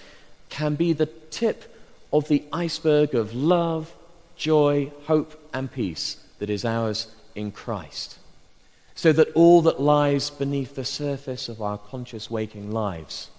can 0.51 0.75
be 0.75 0.93
the 0.93 1.07
tip 1.31 1.75
of 2.13 2.29
the 2.29 2.45
iceberg 2.53 3.15
of 3.15 3.35
love, 3.35 3.95
joy, 4.37 4.93
hope, 5.07 5.41
and 5.53 5.73
peace 5.73 6.19
that 6.39 6.51
is 6.51 6.65
ours 6.65 7.09
in 7.35 7.51
Christ. 7.51 8.19
So 8.95 9.13
that 9.13 9.33
all 9.35 9.63
that 9.63 9.81
lies 9.81 10.31
beneath 10.31 10.77
the 10.77 10.85
surface 10.85 11.49
of 11.49 11.61
our 11.61 11.79
conscious 11.79 12.31
waking 12.31 12.71
lives 12.71 13.31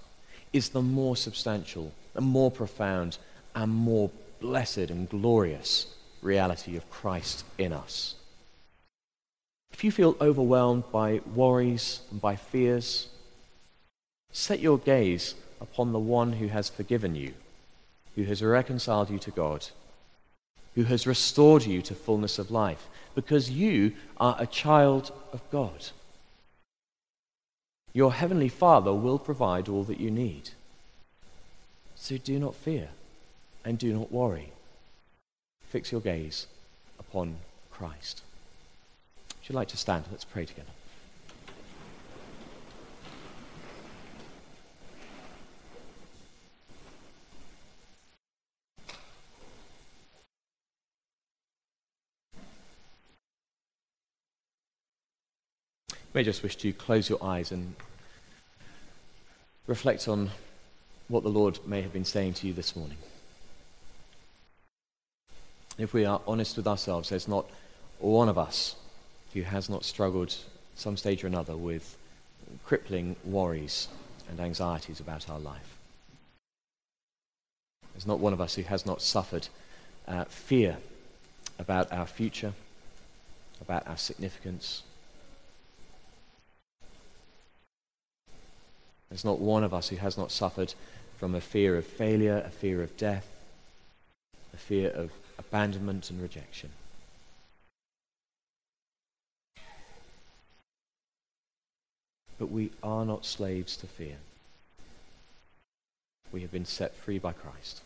is 0.52 0.70
the 0.70 0.82
more 0.82 1.16
substantial, 1.16 1.94
the 2.14 2.22
more 2.22 2.52
profound, 2.52 3.18
and 3.56 3.72
more 3.72 4.12
blessed 4.40 4.90
and 4.90 5.10
glorious 5.10 5.88
reality 6.22 6.76
of 6.76 6.90
Christ 6.90 7.46
in 7.58 7.72
us. 7.72 8.16
If 9.72 9.84
you 9.84 9.92
feel 9.92 10.16
overwhelmed 10.22 10.84
by 10.92 11.22
worries 11.34 12.02
and 12.12 12.22
by 12.22 12.36
fears, 12.36 13.08
set 14.32 14.60
your 14.60 14.78
gaze 14.78 15.36
upon 15.60 15.92
the 15.92 16.00
one 16.00 16.34
who 16.34 16.48
has 16.48 16.70
forgiven 16.70 17.16
you, 17.16 17.34
who 18.16 18.24
has 18.24 18.42
reconciled 18.42 19.10
you 19.10 19.20
to 19.20 19.32
God, 19.32 19.68
who 20.76 20.84
has 20.84 21.08
restored 21.08 21.66
you 21.66 21.82
to 21.82 21.96
fullness 21.96 22.38
of 22.38 22.52
life, 22.52 22.88
because 23.16 23.50
you 23.50 23.94
are 24.20 24.36
a 24.38 24.46
child 24.46 25.12
of 25.34 25.42
God. 25.50 25.88
Your 27.94 28.14
heavenly 28.14 28.50
Father 28.50 28.94
will 28.94 29.18
provide 29.18 29.70
all 29.70 29.84
that 29.86 30.00
you 30.02 30.12
need. 30.12 30.50
So 31.96 32.18
do 32.18 32.38
not 32.38 32.54
fear 32.54 32.90
and 33.64 33.80
do 33.80 33.94
not 33.94 34.12
worry. 34.12 34.52
Fix 35.70 35.92
your 35.92 36.02
gaze 36.02 36.48
upon 37.00 37.38
Christ. 37.72 38.22
Would 39.40 39.50
you 39.50 39.56
like 39.56 39.70
to 39.70 39.78
stand? 39.78 40.06
Let's 40.12 40.26
pray 40.26 40.46
together. 40.46 40.68
You 55.90 55.96
may 56.16 56.24
just 56.24 56.44
wish 56.44 56.56
to 56.56 56.72
close 56.72 57.10
your 57.10 57.22
eyes 57.22 57.52
and 57.52 57.76
reflect 59.68 60.08
on 60.08 60.32
what 61.10 61.24
the 61.24 61.30
Lord 61.30 61.60
may 61.68 61.82
have 61.82 61.92
been 61.92 62.06
saying 62.06 62.36
to 62.36 62.48
you 62.48 62.54
this 62.54 62.74
morning. 62.74 62.98
If 65.78 65.94
we 65.94 66.06
are 66.06 66.22
honest 66.26 66.56
with 66.56 66.68
ourselves, 66.68 67.10
there's 67.10 67.28
not 67.28 67.46
one 68.00 68.30
of 68.30 68.38
us 68.38 68.78
who 69.34 69.42
has 69.42 69.70
not 69.70 69.84
struggled 69.84 70.34
some 70.76 70.96
stage 70.96 71.22
or 71.22 71.28
another 71.28 71.58
with 71.58 71.98
crippling 72.64 73.18
worries 73.26 73.90
and 74.30 74.40
anxieties 74.40 75.02
about 75.02 75.30
our 75.30 75.40
life. 75.40 75.76
There's 77.94 78.08
not 78.08 78.20
one 78.20 78.32
of 78.32 78.40
us 78.40 78.56
who 78.56 78.62
has 78.62 78.86
not 78.86 79.02
suffered 79.02 79.50
uh, 80.08 80.24
fear 80.26 80.78
about 81.60 81.92
our 81.92 82.06
future, 82.06 82.54
about 83.60 83.86
our 83.86 83.98
significance. 83.98 84.84
There's 89.10 89.26
not 89.26 89.40
one 89.40 89.64
of 89.64 89.74
us 89.74 89.90
who 89.90 89.98
has 89.98 90.18
not 90.18 90.32
suffered 90.32 90.74
from 91.18 91.36
a 91.36 91.42
fear 91.42 91.78
of 91.78 91.86
failure, 91.86 92.44
a 92.46 92.50
fear 92.50 92.82
of 92.82 92.98
death, 92.98 93.28
a 94.54 94.58
fear 94.58 94.90
of 94.90 95.12
abandonment 95.38 96.10
and 96.10 96.22
rejection. 96.22 96.70
But 102.38 102.52
we 102.52 102.72
are 102.84 103.06
not 103.06 103.26
slaves 103.26 103.78
to 103.78 103.88
fear. 103.88 104.18
We 106.32 106.42
have 106.42 106.52
been 106.52 106.66
set 106.66 106.94
free 106.96 107.18
by 107.18 107.32
Christ. 107.32 107.82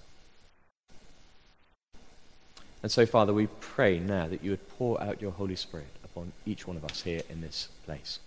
And 2.82 2.92
so, 2.92 3.06
Father, 3.06 3.34
we 3.34 3.48
pray 3.60 4.00
now 4.00 4.28
that 4.28 4.44
you 4.44 4.52
would 4.52 4.70
pour 4.70 5.02
out 5.04 5.22
your 5.22 5.32
Holy 5.32 5.56
Spirit 5.56 5.90
upon 6.04 6.32
each 6.46 6.66
one 6.66 6.78
of 6.78 6.86
us 6.86 7.04
here 7.04 7.22
in 7.30 7.42
this 7.42 7.68
place. 7.86 8.20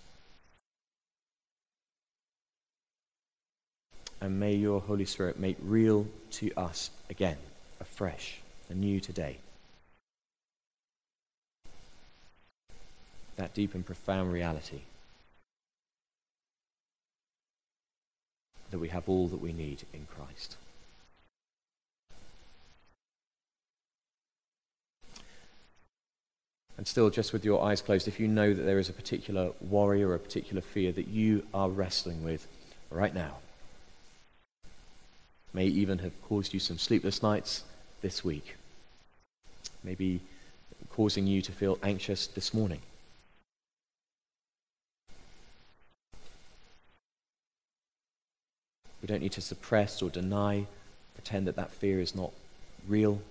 And 4.23 4.39
may 4.39 4.53
your 4.53 4.79
Holy 4.79 5.03
Spirit 5.03 5.37
make 5.37 5.57
real 5.61 6.07
to 6.31 6.49
us 6.55 6.91
again, 7.09 7.35
afresh, 7.81 8.39
anew 8.69 9.01
today. 9.01 9.39
That 13.35 13.53
deep 13.53 13.75
and 13.75 13.85
profound 13.85 14.31
reality 14.31 14.79
that 18.71 18.79
we 18.79 18.87
have 18.87 19.09
all 19.09 19.27
that 19.27 19.41
we 19.41 19.51
need 19.51 19.83
in 19.93 20.05
Christ. 20.05 20.55
And 26.77 26.87
still, 26.87 27.09
just 27.09 27.33
with 27.33 27.43
your 27.43 27.61
eyes 27.61 27.81
closed, 27.81 28.07
if 28.07 28.21
you 28.21 28.29
know 28.29 28.53
that 28.53 28.63
there 28.63 28.79
is 28.79 28.87
a 28.87 28.93
particular 28.93 29.51
worry 29.59 30.01
or 30.01 30.13
a 30.13 30.19
particular 30.19 30.61
fear 30.61 30.93
that 30.93 31.09
you 31.09 31.45
are 31.53 31.69
wrestling 31.69 32.23
with 32.23 32.47
right 32.89 33.13
now, 33.13 33.39
may 35.53 35.65
even 35.65 35.99
have 35.99 36.19
caused 36.23 36.53
you 36.53 36.59
some 36.59 36.77
sleepless 36.77 37.21
nights 37.21 37.63
this 38.01 38.23
week, 38.23 38.55
maybe 39.83 40.19
causing 40.89 41.27
you 41.27 41.41
to 41.41 41.51
feel 41.51 41.77
anxious 41.83 42.27
this 42.27 42.53
morning. 42.53 42.81
We 49.01 49.07
don't 49.07 49.21
need 49.21 49.33
to 49.33 49.41
suppress 49.41 50.01
or 50.01 50.09
deny, 50.09 50.65
pretend 51.13 51.47
that 51.47 51.57
that 51.57 51.71
fear 51.71 51.99
is 51.99 52.15
not 52.15 52.31
real 52.87 53.21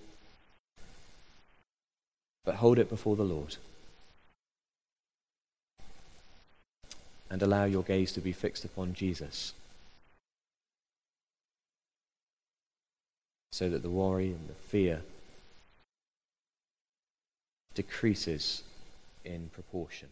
but 2.45 2.55
hold 2.55 2.77
it 2.77 2.89
before 2.89 3.15
the 3.15 3.23
Lord. 3.23 3.55
And 7.29 7.41
allow 7.41 7.65
your 7.65 7.83
gaze 7.83 8.11
to 8.13 8.21
be 8.21 8.31
fixed 8.31 8.65
upon 8.65 8.93
Jesus. 8.93 9.53
So 13.53 13.69
that 13.69 13.83
the 13.83 13.89
worry 13.91 14.31
and 14.31 14.49
the 14.49 14.55
fear 14.55 15.03
decreases 17.75 18.63
in 19.23 19.49
proportion. 19.49 20.07